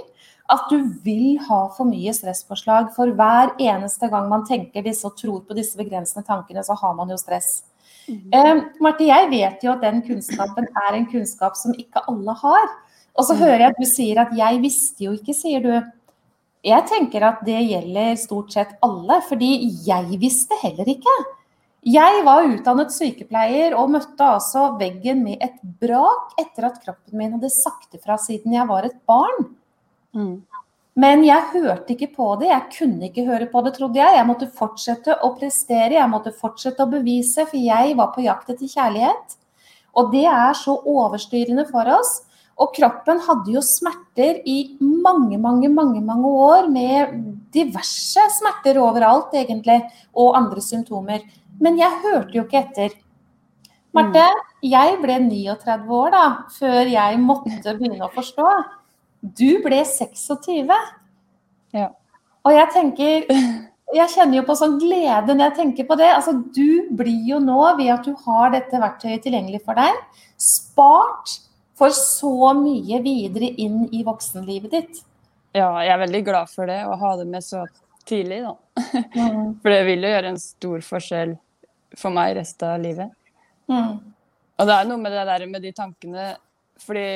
at 0.53 0.69
du 0.71 0.79
vil 1.05 1.39
ha 1.49 1.61
for 1.75 1.89
mye 1.89 2.13
stresspåslag. 2.15 2.93
For 2.97 3.11
hver 3.19 3.55
eneste 3.63 4.11
gang 4.13 4.29
man 4.31 4.47
tenker 4.47 4.85
disse 4.87 5.07
og 5.09 5.17
tror 5.19 5.41
på 5.47 5.57
disse 5.59 5.79
begrensende 5.79 6.27
tankene, 6.27 6.63
så 6.67 6.77
har 6.79 6.95
man 6.99 7.11
jo 7.11 7.19
stress. 7.21 7.65
Eh, 8.07 8.53
Marte, 8.83 9.07
jeg 9.09 9.31
vet 9.33 9.65
jo 9.67 9.73
at 9.73 9.83
den 9.83 10.03
kunnskapen 10.07 10.69
er 10.87 10.99
en 10.99 11.09
kunnskap 11.11 11.59
som 11.59 11.75
ikke 11.75 12.05
alle 12.07 12.37
har. 12.43 12.69
Og 13.17 13.27
så 13.27 13.35
mm. 13.35 13.41
hører 13.43 13.65
jeg 13.65 13.73
at 13.73 13.81
du 13.81 13.89
sier 13.89 14.21
at 14.23 14.35
'jeg 14.37 14.61
visste 14.63 15.05
jo 15.05 15.15
ikke', 15.17 15.35
sier 15.35 15.65
du. 15.65 15.73
Jeg 16.67 16.87
tenker 16.91 17.23
at 17.23 17.43
det 17.47 17.63
gjelder 17.63 18.17
stort 18.19 18.53
sett 18.53 18.77
alle, 18.83 19.21
fordi 19.29 19.71
jeg 19.87 20.21
visste 20.21 20.55
heller 20.63 20.87
ikke. 20.87 21.17
Jeg 21.87 22.25
var 22.27 22.49
utdannet 22.51 22.91
sykepleier 22.91 23.77
og 23.79 23.93
møtte 23.95 24.27
altså 24.27 24.73
veggen 24.79 25.23
med 25.23 25.39
et 25.41 25.61
brak 25.63 26.35
etter 26.43 26.67
at 26.67 26.81
kroppen 26.83 27.15
min 27.15 27.37
hadde 27.37 27.51
sagt 27.55 27.95
ifra 27.95 28.19
siden 28.19 28.57
jeg 28.57 28.67
var 28.67 28.89
et 28.89 28.99
barn. 29.07 29.55
Mm. 30.17 30.37
Men 30.97 31.25
jeg 31.27 31.51
hørte 31.53 31.93
ikke 31.93 32.09
på 32.17 32.27
det, 32.41 32.49
jeg 32.49 32.69
kunne 32.73 33.11
ikke 33.11 33.27
høre 33.27 33.49
på 33.53 33.61
det, 33.67 33.75
trodde 33.77 34.01
jeg. 34.01 34.17
Jeg 34.17 34.29
måtte 34.29 34.49
fortsette 34.49 35.19
å 35.21 35.35
prestere, 35.37 35.99
jeg 35.99 36.09
måtte 36.09 36.33
fortsette 36.33 36.87
å 36.87 36.89
bevise, 36.89 37.45
for 37.45 37.61
jeg 37.61 37.97
var 37.99 38.15
på 38.15 38.25
jakt 38.25 38.55
etter 38.55 38.71
kjærlighet. 38.71 39.37
Og 39.97 40.09
det 40.13 40.25
er 40.31 40.57
så 40.57 40.79
overstyrende 40.89 41.67
for 41.69 41.89
oss. 41.99 42.23
Og 42.57 42.73
kroppen 42.73 43.21
hadde 43.27 43.53
jo 43.53 43.61
smerter 43.61 44.39
i 44.49 44.57
mange, 44.81 45.37
mange, 45.37 45.69
mange 45.69 46.01
mange 46.01 46.31
år 46.41 46.71
med 46.73 47.13
diverse 47.53 48.25
smerter 48.39 48.81
overalt, 48.81 49.37
egentlig, 49.37 49.83
og 50.17 50.39
andre 50.41 50.65
symptomer. 50.65 51.27
Men 51.61 51.77
jeg 51.77 52.01
hørte 52.07 52.39
jo 52.39 52.47
ikke 52.47 52.63
etter. 52.63 52.97
Marte, 53.97 54.25
mm. 54.25 54.49
jeg 54.73 54.97
ble 55.05 55.21
39 55.29 55.93
år 56.01 56.17
da, 56.17 56.25
før 56.57 56.93
jeg 56.95 57.21
måtte 57.21 57.77
begynne 57.77 58.09
å 58.09 58.13
forstå. 58.17 58.49
Du 59.21 59.63
ble 59.65 59.81
26. 59.87 60.75
Ja. 61.77 61.89
Og 62.47 62.55
jeg 62.55 62.69
tenker 62.75 63.27
Jeg 63.95 64.11
kjenner 64.13 64.41
jo 64.41 64.45
på 64.49 64.57
sånn 64.59 64.81
glede 64.83 65.35
når 65.35 65.45
jeg 65.45 65.57
tenker 65.61 65.87
på 65.89 65.97
det. 65.99 66.09
Altså, 66.11 66.35
du 66.35 66.89
blir 66.99 67.23
jo 67.29 67.39
nå, 67.43 67.59
ved 67.79 67.93
at 67.95 68.07
du 68.07 68.17
har 68.27 68.51
dette 68.55 68.81
verktøyet 68.83 69.23
tilgjengelig 69.23 69.61
for 69.63 69.79
deg, 69.79 70.01
spart 70.43 71.37
for 71.79 71.95
så 71.95 72.51
mye 72.59 72.99
videre 73.05 73.53
inn 73.63 73.85
i 73.95 74.03
voksenlivet 74.07 74.75
ditt. 74.75 75.03
Ja, 75.57 75.71
jeg 75.85 75.93
er 75.95 76.03
veldig 76.03 76.23
glad 76.27 76.51
for 76.51 76.69
det, 76.69 76.81
å 76.85 76.97
ha 76.99 77.13
det 77.21 77.29
med 77.31 77.45
så 77.45 77.63
tidlig, 78.09 78.43
da. 78.43 78.57
Mm. 79.15 79.55
For 79.63 79.73
det 79.73 79.83
vil 79.89 80.05
jo 80.05 80.11
gjøre 80.13 80.33
en 80.35 80.41
stor 80.41 80.83
forskjell 80.85 81.33
for 81.97 82.13
meg 82.13 82.35
resten 82.37 82.69
av 82.69 82.83
livet. 82.83 83.15
Mm. 83.71 83.95
Og 84.61 84.69
det 84.69 84.75
er 84.77 84.89
noe 84.91 85.01
med 85.01 85.15
det 85.17 85.25
der 85.27 85.45
med 85.51 85.65
de 85.65 85.73
tankene 85.75 86.27
Fordi 86.79 87.07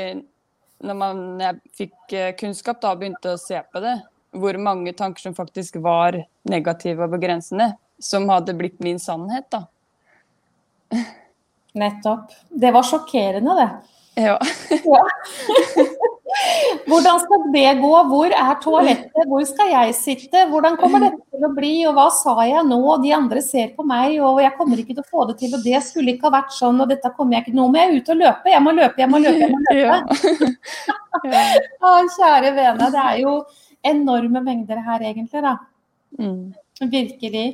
når 0.87 0.97
man, 0.97 1.23
jeg 1.43 1.61
fikk 1.77 2.15
eh, 2.17 2.33
kunnskap 2.39 2.81
da, 2.83 2.95
og 2.95 3.03
begynte 3.03 3.35
å 3.35 3.41
se 3.41 3.61
på 3.73 3.83
det, 3.85 3.99
hvor 4.37 4.57
mange 4.63 4.95
tanker 4.97 5.23
som 5.25 5.37
faktisk 5.37 5.81
var 5.83 6.19
negative 6.49 7.07
og 7.07 7.17
begrensende, 7.17 7.73
som 8.01 8.29
hadde 8.33 8.57
blitt 8.57 8.79
min 8.85 9.01
sannhet, 9.03 9.51
da. 9.53 9.67
Nettopp. 11.81 12.33
Det 12.51 12.73
var 12.75 12.87
sjokkerende, 12.87 13.57
det. 13.61 13.71
Ja. 14.25 14.39
ja. 14.85 15.05
Hvordan 16.89 17.21
skal 17.23 17.45
det 17.55 17.67
gå? 17.81 17.91
Hvor 18.11 18.33
er 18.35 18.55
toalettet? 18.63 19.27
Hvor 19.29 19.45
skal 19.49 19.71
jeg 19.73 19.95
sitte? 19.99 20.45
Hvordan 20.51 20.77
kommer 20.81 21.05
dette 21.05 21.21
til 21.35 21.47
å 21.47 21.51
bli? 21.55 21.73
Og 21.89 21.95
hva 21.97 22.07
sa 22.15 22.35
jeg 22.49 22.65
nå? 22.69 22.81
De 23.05 23.13
andre 23.17 23.43
ser 23.45 23.73
på 23.77 23.85
meg, 23.87 24.17
og 24.25 24.41
jeg 24.43 24.55
kommer 24.59 24.81
ikke 24.81 24.97
til 24.97 25.05
å 25.05 25.11
få 25.11 25.27
det 25.31 25.37
til. 25.43 25.55
Og 25.59 25.65
det 25.67 25.83
skulle 25.87 26.15
ikke 26.15 26.29
ha 26.29 26.35
vært 26.39 26.55
sånn, 26.57 26.81
og 26.83 26.91
dette 26.91 27.13
kommer 27.17 27.39
jeg 27.39 27.47
ikke 27.47 27.57
Nå 27.59 27.69
må 27.71 27.83
jeg 27.83 28.01
ut 28.01 28.13
og 28.15 28.21
løpe. 28.23 28.53
Jeg 28.55 28.65
må 28.65 28.75
løpe, 28.77 29.03
jeg 29.03 29.13
må 29.13 29.23
løpe, 29.23 29.45
jeg 29.45 29.53
må 29.53 29.63
løpe. 29.67 29.81
Ja. 29.81 29.99
Å, 31.87 31.95
kjære 32.17 32.55
vene. 32.57 32.91
Det 32.95 33.05
er 33.05 33.23
jo 33.23 33.37
enorme 33.91 34.43
mengder 34.45 34.83
her, 34.87 35.07
egentlig, 35.13 35.45
da. 35.45 35.57
Mm. 36.21 36.53
Virkelig. 36.91 37.47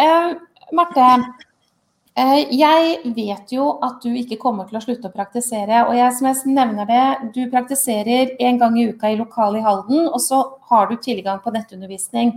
Eh, 0.00 0.32
Marte, 0.76 1.06
jeg 2.16 3.12
vet 3.14 3.52
jo 3.54 3.78
at 3.86 4.02
du 4.02 4.10
ikke 4.18 4.38
kommer 4.40 4.66
til 4.68 4.80
å 4.80 4.82
slutte 4.82 5.08
å 5.08 5.14
praktisere. 5.14 5.84
Og 5.88 5.94
jeg, 5.96 6.10
som 6.16 6.26
jeg 6.28 6.56
nevner 6.56 6.88
det, 6.88 7.04
du 7.36 7.44
praktiserer 7.52 8.34
en 8.38 8.58
gang 8.58 8.76
i 8.78 8.88
uka 8.90 9.12
i 9.12 9.16
lokalet 9.20 9.62
i 9.62 9.64
Halden, 9.64 10.08
og 10.08 10.20
så 10.20 10.42
har 10.70 10.90
du 10.90 10.98
tilgang 11.00 11.40
på 11.44 11.54
nettundervisning. 11.54 12.34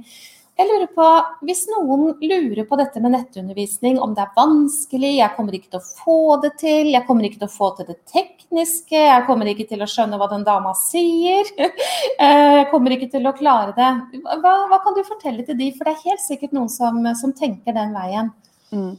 Jeg 0.53 0.69
lurer 0.69 0.89
på, 0.93 1.05
Hvis 1.47 1.63
noen 1.71 2.11
lurer 2.21 2.67
på 2.69 2.77
dette 2.77 3.01
med 3.01 3.15
nettundervisning, 3.15 3.97
om 3.99 4.13
det 4.13 4.21
er 4.21 4.35
vanskelig, 4.35 5.15
jeg 5.17 5.33
kommer 5.35 5.57
ikke 5.57 5.71
til 5.73 5.79
å 5.79 5.87
få 6.03 6.17
det 6.43 6.51
til, 6.61 6.91
jeg 6.93 7.07
kommer 7.07 7.25
ikke 7.25 7.41
til 7.41 7.49
å 7.49 7.55
få 7.55 7.71
til 7.77 7.89
det 7.89 7.97
tekniske, 8.05 8.99
jeg 8.99 9.25
kommer 9.25 9.49
ikke 9.49 9.65
til 9.71 9.81
å 9.81 9.89
skjønne 9.89 10.19
hva 10.21 10.29
den 10.29 10.45
dama 10.45 10.75
sier, 10.77 11.49
eh, 11.57 12.59
jeg 12.59 12.69
kommer 12.69 12.93
ikke 12.93 13.09
til 13.15 13.25
å 13.25 13.33
klare 13.33 13.73
det. 13.73 13.89
Hva, 14.21 14.53
hva, 14.69 14.81
kan 14.85 14.93
du 14.93 15.01
fortelle 15.07 15.41
til 15.47 15.57
de, 15.57 15.73
for 15.73 15.89
det 15.89 15.95
er 15.95 16.11
helt 16.11 16.25
sikkert 16.27 16.53
noen 16.53 16.69
som, 16.69 17.01
som 17.17 17.33
tenker 17.33 17.73
den 17.73 17.97
veien. 17.97 18.29
Mm. 18.69 18.93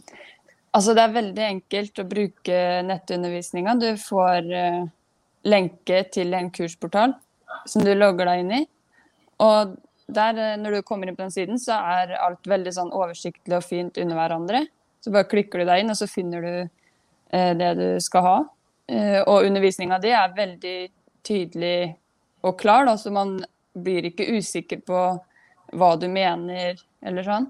Altså, 0.74 0.94
det 0.96 1.04
er 1.04 1.14
veldig 1.14 1.44
enkelt 1.46 2.00
å 2.02 2.06
bruke 2.10 2.60
nettundervisninga. 2.88 3.76
Du 3.78 3.90
får 4.00 4.48
uh, 4.50 4.86
lenke 5.46 6.00
til 6.14 6.34
en 6.34 6.50
kursportal 6.54 7.14
som 7.70 7.84
du 7.86 7.92
logger 7.94 8.26
deg 8.26 8.42
inn 8.42 8.54
i. 8.56 8.62
Og 9.44 9.76
der, 10.10 10.40
uh, 10.40 10.56
når 10.58 10.78
du 10.80 10.86
kommer 10.86 11.06
inn 11.06 11.18
på 11.18 11.22
den 11.22 11.34
siden, 11.34 11.60
så 11.62 11.78
er 11.78 12.16
alt 12.18 12.50
veldig 12.50 12.72
sånn 12.74 12.90
oversiktlig 12.90 13.54
og 13.60 13.66
fint 13.66 14.00
under 14.02 14.18
hverandre. 14.18 14.64
Så 14.98 15.12
bare 15.14 15.28
klikker 15.30 15.62
du 15.62 15.68
deg 15.68 15.84
inn, 15.84 15.94
og 15.94 16.00
så 16.00 16.10
finner 16.10 16.42
du 16.42 16.54
uh, 16.64 17.52
det 17.60 17.70
du 17.78 17.88
skal 18.02 18.28
ha. 18.28 18.36
og 19.24 19.46
undervisninga 19.46 19.96
di 19.96 20.10
er 20.12 20.34
veldig 20.36 20.78
tydelig 21.24 21.94
og 22.44 22.58
klar, 22.60 22.84
da, 22.84 22.98
så 23.00 23.08
man 23.08 23.38
blir 23.72 24.04
ikke 24.10 24.26
usikker 24.36 24.82
på 24.84 25.04
hva 25.72 25.88
du 25.96 26.04
mener, 26.12 26.76
eller 27.00 27.24
sånn. 27.24 27.46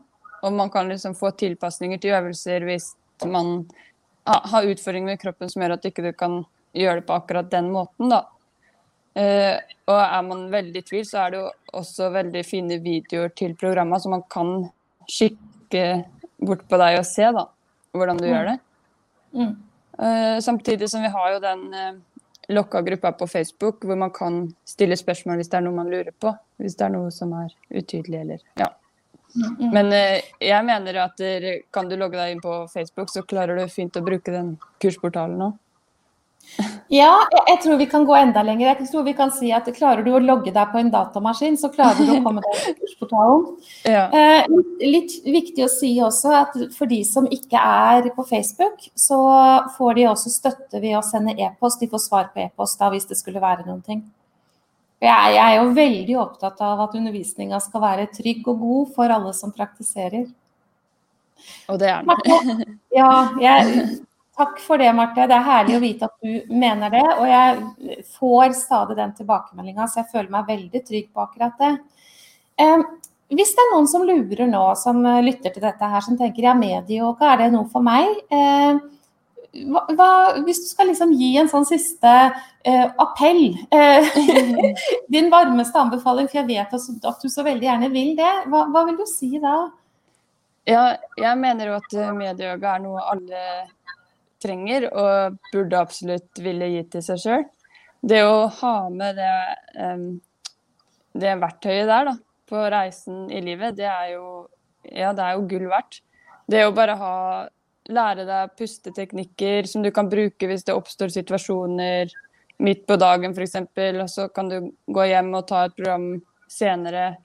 Og 0.46 0.54
man 0.54 0.70
kan 0.70 0.86
liksom 0.92 1.16
få 1.18 1.32
tilpasninger 1.34 1.98
til 1.98 2.14
øvelser 2.14 2.68
hvis 2.68 2.92
man 3.26 3.66
har 4.26 4.64
utfordringer 4.64 5.12
med 5.12 5.20
kroppen 5.20 5.50
som 5.50 5.62
gjør 5.62 5.76
at 5.76 5.82
du 5.82 5.88
ikke 5.90 6.12
kan 6.16 6.44
gjøre 6.74 7.00
det 7.00 7.06
på 7.06 7.14
akkurat 7.14 7.50
den 7.52 7.70
måten, 7.70 8.08
da. 8.10 8.24
Uh, 9.14 9.60
og 9.86 10.00
er 10.00 10.22
man 10.26 10.48
veldig 10.50 10.80
i 10.80 10.86
tvil, 10.88 11.04
så 11.06 11.20
er 11.22 11.30
det 11.30 11.38
jo 11.38 11.50
også 11.78 12.08
veldig 12.10 12.40
fine 12.46 12.80
videoer 12.82 13.30
til 13.38 13.54
programmet, 13.54 14.02
så 14.02 14.10
man 14.10 14.24
kan 14.32 14.70
kikke 15.06 15.84
bort 16.42 16.64
på 16.68 16.80
deg 16.80 16.98
og 16.98 17.06
se 17.06 17.28
da, 17.36 17.44
hvordan 17.94 18.18
du 18.18 18.24
Mm. 18.26 18.32
gjør 18.32 18.44
det. 18.50 18.58
Mm. 19.34 19.52
Uh, 19.98 20.40
samtidig 20.40 20.90
som 20.90 21.02
vi 21.02 21.08
har 21.14 21.32
jo 21.32 21.38
den 21.40 21.62
uh, 21.74 22.00
lokka 22.48 22.80
gruppa 22.82 23.12
på 23.12 23.26
Facebook, 23.26 23.84
hvor 23.84 23.96
man 23.96 24.10
kan 24.10 24.54
stille 24.66 24.96
spørsmål 24.96 25.36
hvis 25.36 25.48
det 25.48 25.58
er 25.60 25.66
noe 25.68 25.78
man 25.78 25.90
lurer 25.90 26.10
på. 26.20 26.34
Hvis 26.58 26.74
det 26.76 26.84
er 26.88 26.94
noe 26.96 27.10
som 27.10 27.32
er 27.32 27.54
utydelig 27.70 28.20
eller 28.20 28.38
Ja. 28.58 28.66
Mm. 29.34 29.70
Men 29.74 29.92
eh, 29.96 30.30
jeg 30.42 30.66
mener 30.66 31.00
at 31.08 31.20
kan 31.74 31.90
du 31.90 31.96
logge 31.98 32.20
deg 32.20 32.36
inn 32.36 32.44
på 32.44 32.62
Facebook, 32.72 33.10
så 33.10 33.24
klarer 33.26 33.58
du 33.58 33.66
fint 33.72 33.96
å 33.98 34.04
bruke 34.04 34.34
den 34.34 34.54
kursportalen 34.82 35.48
òg. 35.50 35.60
Ja, 36.92 37.24
jeg, 37.48 37.56
tror 37.64 37.78
vi 37.80 37.86
kan 37.90 38.04
gå 38.06 38.14
enda 38.14 38.42
lenger. 38.44 38.68
Jeg 38.68 38.88
tror 38.90 39.06
vi 39.06 39.14
kan 39.16 39.32
si 39.34 39.48
at 39.56 39.66
Klarer 39.74 40.04
du 40.04 40.12
å 40.14 40.20
logge 40.22 40.52
deg 40.54 40.70
på 40.70 40.78
en 40.78 40.90
datamaskin, 40.92 41.56
så 41.58 41.70
klarer 41.72 41.98
du 42.04 42.12
å 42.12 42.20
komme 42.22 42.42
deg 42.44 42.60
til 42.60 42.76
kursportalen. 42.82 43.46
Ja. 43.94 44.04
Eh, 44.16 44.46
litt, 44.50 44.84
litt 44.84 45.14
viktig 45.28 45.64
å 45.64 45.70
si 45.72 45.90
også 46.02 46.32
at 46.36 46.54
for 46.76 46.90
de 46.90 47.00
som 47.08 47.26
ikke 47.32 47.58
er 47.58 48.06
på 48.14 48.24
Facebook, 48.28 48.86
så 48.96 49.18
får 49.76 49.98
de 49.98 50.06
også 50.10 50.32
støtte 50.32 50.80
ved 50.82 50.98
å 50.98 51.02
sende 51.04 51.34
e-post. 51.36 51.82
De 51.82 51.90
får 51.90 52.04
svar 52.06 52.30
på 52.34 52.44
e-post 52.44 52.80
da 52.80 52.92
hvis 52.92 53.08
det 53.10 53.18
skulle 53.20 53.42
være 53.42 53.66
noen 53.66 53.82
ting. 53.84 54.04
Jeg, 55.04 55.34
jeg 55.36 55.44
er 55.44 55.58
jo 55.58 55.74
veldig 55.76 56.16
opptatt 56.22 56.62
av 56.64 56.80
at 56.86 56.96
undervisninga 56.96 57.60
skal 57.60 57.82
være 57.82 58.08
trygg 58.14 58.48
og 58.48 58.62
god 58.62 58.90
for 58.96 59.12
alle 59.12 59.34
som 59.36 59.52
praktiserer. 59.52 60.26
Og 61.68 61.78
det 61.80 61.92
er 61.92 62.04
den. 62.06 62.64
Ja, 62.94 63.10
jeg, 63.42 63.86
takk 64.38 64.60
for 64.62 64.80
det, 64.80 64.90
Marte. 64.96 65.26
Det 65.28 65.36
er 65.36 65.48
herlig 65.48 65.76
å 65.76 65.82
vite 65.82 66.08
at 66.08 66.14
du 66.24 66.54
mener 66.54 66.92
det. 66.94 67.04
Og 67.18 67.26
jeg 67.28 68.04
får 68.16 68.56
stadig 68.58 68.96
den 69.00 69.14
tilbakemeldinga, 69.18 69.88
så 69.88 70.02
jeg 70.02 70.12
føler 70.12 70.30
meg 70.36 70.52
veldig 70.52 70.84
trygg 70.88 71.10
på 71.12 71.24
akkurat 71.26 71.60
det. 71.60 71.74
Eh, 72.62 72.86
hvis 73.34 73.54
det 73.56 73.64
er 73.64 73.72
noen 73.74 73.88
som 73.90 74.04
lurer 74.06 74.46
nå, 74.48 74.64
som 74.78 75.04
eh, 75.10 75.22
lytter 75.26 75.54
til 75.54 75.64
dette 75.64 75.90
her, 75.90 76.04
som 76.06 76.18
tenker 76.20 76.48
ja, 76.48 76.56
medieyoga, 76.56 77.32
er 77.32 77.44
det 77.44 77.52
noe 77.56 77.68
for 77.72 77.84
meg? 77.84 78.08
Eh, 78.32 78.78
hva, 79.70 79.84
hva, 79.94 80.08
hvis 80.46 80.62
du 80.62 80.66
skal 80.68 80.90
liksom 80.90 81.14
gi 81.18 81.34
en 81.38 81.48
sånn 81.50 81.66
siste 81.68 82.10
eh, 82.10 82.86
appell, 83.00 83.46
eh, 83.74 84.08
din 85.14 85.30
varmeste 85.32 85.80
anbefaling, 85.80 86.28
for 86.30 86.40
jeg 86.40 86.50
vet 86.50 86.74
at 86.74 87.22
du 87.22 87.30
så 87.30 87.46
veldig 87.46 87.68
gjerne 87.68 87.90
vil 87.94 88.14
det, 88.18 88.32
hva, 88.50 88.66
hva 88.72 88.84
vil 88.88 88.98
du 88.98 89.06
si 89.08 89.30
da? 89.42 89.56
Ja, 90.68 90.84
jeg 91.20 91.40
mener 91.40 91.70
jo 91.70 91.78
at 91.78 91.96
eh, 91.96 92.12
medieyoga 92.16 92.76
er 92.76 92.84
noe 92.84 93.08
alle 93.12 93.42
trenger 94.44 94.88
og 94.90 95.38
burde 95.52 95.80
absolutt 95.80 96.40
ville 96.44 96.70
gi 96.72 96.84
til 96.92 97.04
seg 97.04 97.20
sjøl. 97.20 97.44
Det 98.04 98.20
å 98.26 98.46
ha 98.60 98.74
med 98.92 99.16
det, 99.16 99.34
um, 99.80 100.08
det 101.16 101.38
verktøyet 101.40 101.88
der 101.88 102.10
da, 102.10 102.14
på 102.50 102.64
reisen 102.72 103.30
i 103.32 103.40
livet, 103.44 103.78
det 103.78 103.88
er 103.88 104.10
jo, 104.12 104.26
ja, 104.84 105.14
det 105.16 105.24
er 105.24 105.38
jo 105.38 105.46
gull 105.48 105.70
verdt. 105.70 106.02
Det 106.50 106.66
å 106.66 106.74
bare 106.76 106.98
ha 107.00 107.14
lære 107.92 108.24
deg 108.28 108.54
pusteteknikker 108.58 109.66
som 109.68 109.82
du 109.84 109.90
kan 109.94 110.08
bruke 110.08 110.48
hvis 110.48 110.64
det 110.64 110.76
oppstår 110.76 111.12
situasjoner 111.12 112.12
midt 112.64 112.86
på 112.86 112.96
dagen 112.96 113.34
f.eks., 113.34 113.56
og 114.00 114.10
så 114.10 114.28
kan 114.32 114.48
du 114.48 114.72
gå 114.86 115.06
hjem 115.10 115.32
og 115.34 115.46
ta 115.48 115.64
et 115.66 115.76
program 115.76 116.22
senere. 116.48 117.16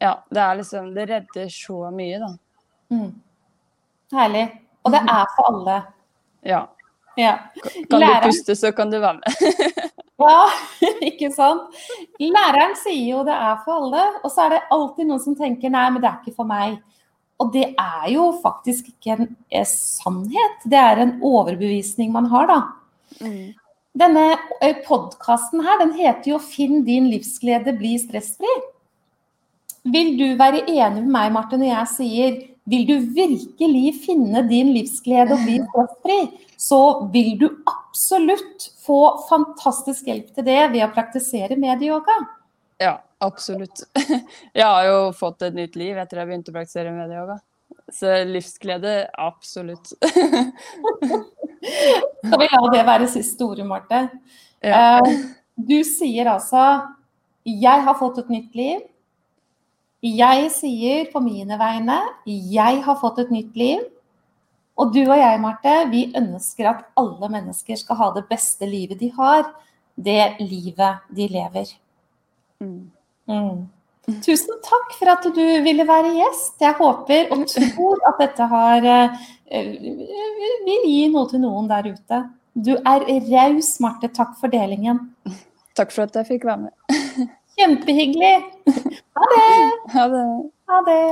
Ja, 0.00 0.14
det 0.30 0.40
er 0.40 0.58
liksom 0.60 0.94
Det 0.94 1.08
redder 1.10 1.48
så 1.52 1.90
mye, 1.90 2.18
da. 2.22 2.30
Mm. 2.94 3.12
Herlig. 4.14 4.46
Og 4.86 4.92
det 4.94 5.00
er 5.02 5.30
for 5.34 5.50
alle. 5.52 5.78
Ja. 6.46 6.66
Ja. 7.18 7.32
Kan 7.90 8.00
Læreren- 8.00 8.22
du 8.22 8.26
puste, 8.30 8.56
så 8.56 8.72
kan 8.72 8.90
du 8.90 9.00
være 9.00 9.14
med. 9.14 9.24
ja, 10.18 10.44
ikke 11.10 11.30
sant? 11.34 11.74
Læreren 12.22 12.76
sier 12.78 13.16
jo 13.16 13.24
det 13.26 13.34
er 13.34 13.58
for 13.64 13.82
alle, 13.82 14.04
og 14.22 14.30
så 14.30 14.46
er 14.46 14.54
det 14.54 14.62
alltid 14.70 15.10
noen 15.10 15.20
som 15.20 15.36
tenker 15.36 15.70
nei, 15.74 15.88
men 15.90 16.02
det 16.02 16.08
er 16.08 16.22
ikke 16.22 16.36
for 16.38 16.48
meg. 16.48 16.78
Og 17.38 17.52
det 17.54 17.68
er 17.78 18.08
jo 18.10 18.32
faktisk 18.42 18.90
ikke 18.90 19.14
en 19.14 19.28
eh, 19.50 19.66
sannhet, 19.68 20.66
det 20.66 20.78
er 20.80 21.02
en 21.04 21.14
overbevisning 21.22 22.10
man 22.14 22.26
har, 22.32 22.50
da. 22.50 22.58
Mm. 23.22 23.54
Denne 23.98 24.24
podkasten 24.86 25.62
her, 25.64 25.78
den 25.80 25.94
heter 25.98 26.34
jo 26.34 26.38
'Finn 26.42 26.84
din 26.86 27.08
livsglede, 27.10 27.74
bli 27.78 27.96
stressfri'. 27.98 28.58
Vil 29.88 30.18
du 30.18 30.26
være 30.38 30.66
enig 30.66 31.02
med 31.02 31.12
meg, 31.14 31.32
Marte, 31.32 31.56
når 31.58 31.70
jeg 31.70 31.92
sier 31.94 32.38
vil 32.68 32.84
du 32.84 32.96
virkelig 33.16 33.94
finne 34.04 34.42
din 34.48 34.74
livsglede 34.74 35.32
og 35.32 35.44
bli 35.46 35.58
stressfri, 35.70 36.18
så 36.58 36.80
vil 37.14 37.38
du 37.40 37.48
absolutt 37.70 38.68
få 38.84 39.00
fantastisk 39.28 40.10
hjelp 40.10 40.34
til 40.34 40.44
det 40.44 40.60
ved 40.74 40.84
å 40.84 40.92
praktisere 40.92 41.56
medieyoga. 41.56 42.18
Ja, 42.82 42.98
absolutt. 43.24 43.82
Jeg 44.58 44.64
har 44.64 44.84
jo 44.88 45.12
fått 45.16 45.42
et 45.42 45.54
nytt 45.54 45.76
liv 45.76 45.96
etter 45.98 46.20
jeg 46.20 46.28
begynte 46.30 46.52
å 46.52 46.56
praktisere 46.56 46.92
medieyoga. 46.94 47.38
Så 47.92 48.12
livsglede, 48.28 49.08
absolutt. 49.18 49.92
Skal 52.24 52.38
vi 52.40 52.48
la 52.52 52.62
det 52.72 52.84
være 52.86 53.08
siste 53.10 53.44
ordet, 53.44 53.66
Marte? 53.66 54.06
Ja. 54.64 54.98
Eh, 54.98 55.18
Du 55.58 55.82
sier 55.82 56.28
altså 56.30 56.86
'jeg 57.44 57.82
har 57.82 57.94
fått 57.98 58.18
et 58.18 58.28
nytt 58.30 58.54
liv'. 58.54 58.86
Jeg 60.02 60.50
sier 60.54 61.10
på 61.10 61.20
mine 61.20 61.58
vegne 61.58 61.98
'jeg 62.26 62.82
har 62.82 62.96
fått 63.00 63.18
et 63.18 63.30
nytt 63.30 63.56
liv'. 63.56 63.90
Og 64.78 64.92
du 64.94 65.00
og 65.00 65.18
jeg, 65.18 65.40
Marte, 65.40 65.90
vi 65.90 66.12
ønsker 66.14 66.68
at 66.70 66.84
alle 66.96 67.28
mennesker 67.28 67.76
skal 67.76 67.96
ha 67.96 68.12
det 68.14 68.28
beste 68.28 68.66
livet 68.66 69.00
de 69.00 69.08
har. 69.10 69.50
Det 69.96 70.36
livet 70.38 71.00
de 71.10 71.26
lever. 71.28 71.74
Mm. 72.60 72.90
Mm. 73.28 73.66
Tusen 74.24 74.60
takk 74.64 74.94
for 74.96 75.10
at 75.12 75.26
du 75.36 75.44
ville 75.64 75.84
være 75.88 76.14
gjest. 76.16 76.56
Jeg 76.64 76.76
håper 76.78 77.32
og 77.34 77.44
tror 77.52 78.04
at 78.08 78.22
dette 78.22 78.46
har 78.52 78.86
eh, 78.88 79.18
vil 80.64 80.86
gi 80.88 81.02
noe 81.12 81.28
til 81.28 81.42
noen 81.44 81.68
der 81.68 81.90
ute. 81.92 82.22
Du 82.58 82.72
er 82.78 83.04
raus, 83.28 83.74
Marte. 83.84 84.08
Takk 84.08 84.32
for 84.40 84.50
delingen. 84.52 85.04
Takk 85.78 85.92
for 85.94 86.08
at 86.08 86.16
jeg 86.16 86.30
fikk 86.32 86.48
være 86.48 86.68
med. 86.68 87.28
Kjempehyggelig. 87.58 88.36
Ha 89.18 89.28
det. 89.34 89.50
Ha 89.94 90.08
det. 90.14 90.24
Ha 90.68 90.80
det. 90.88 91.02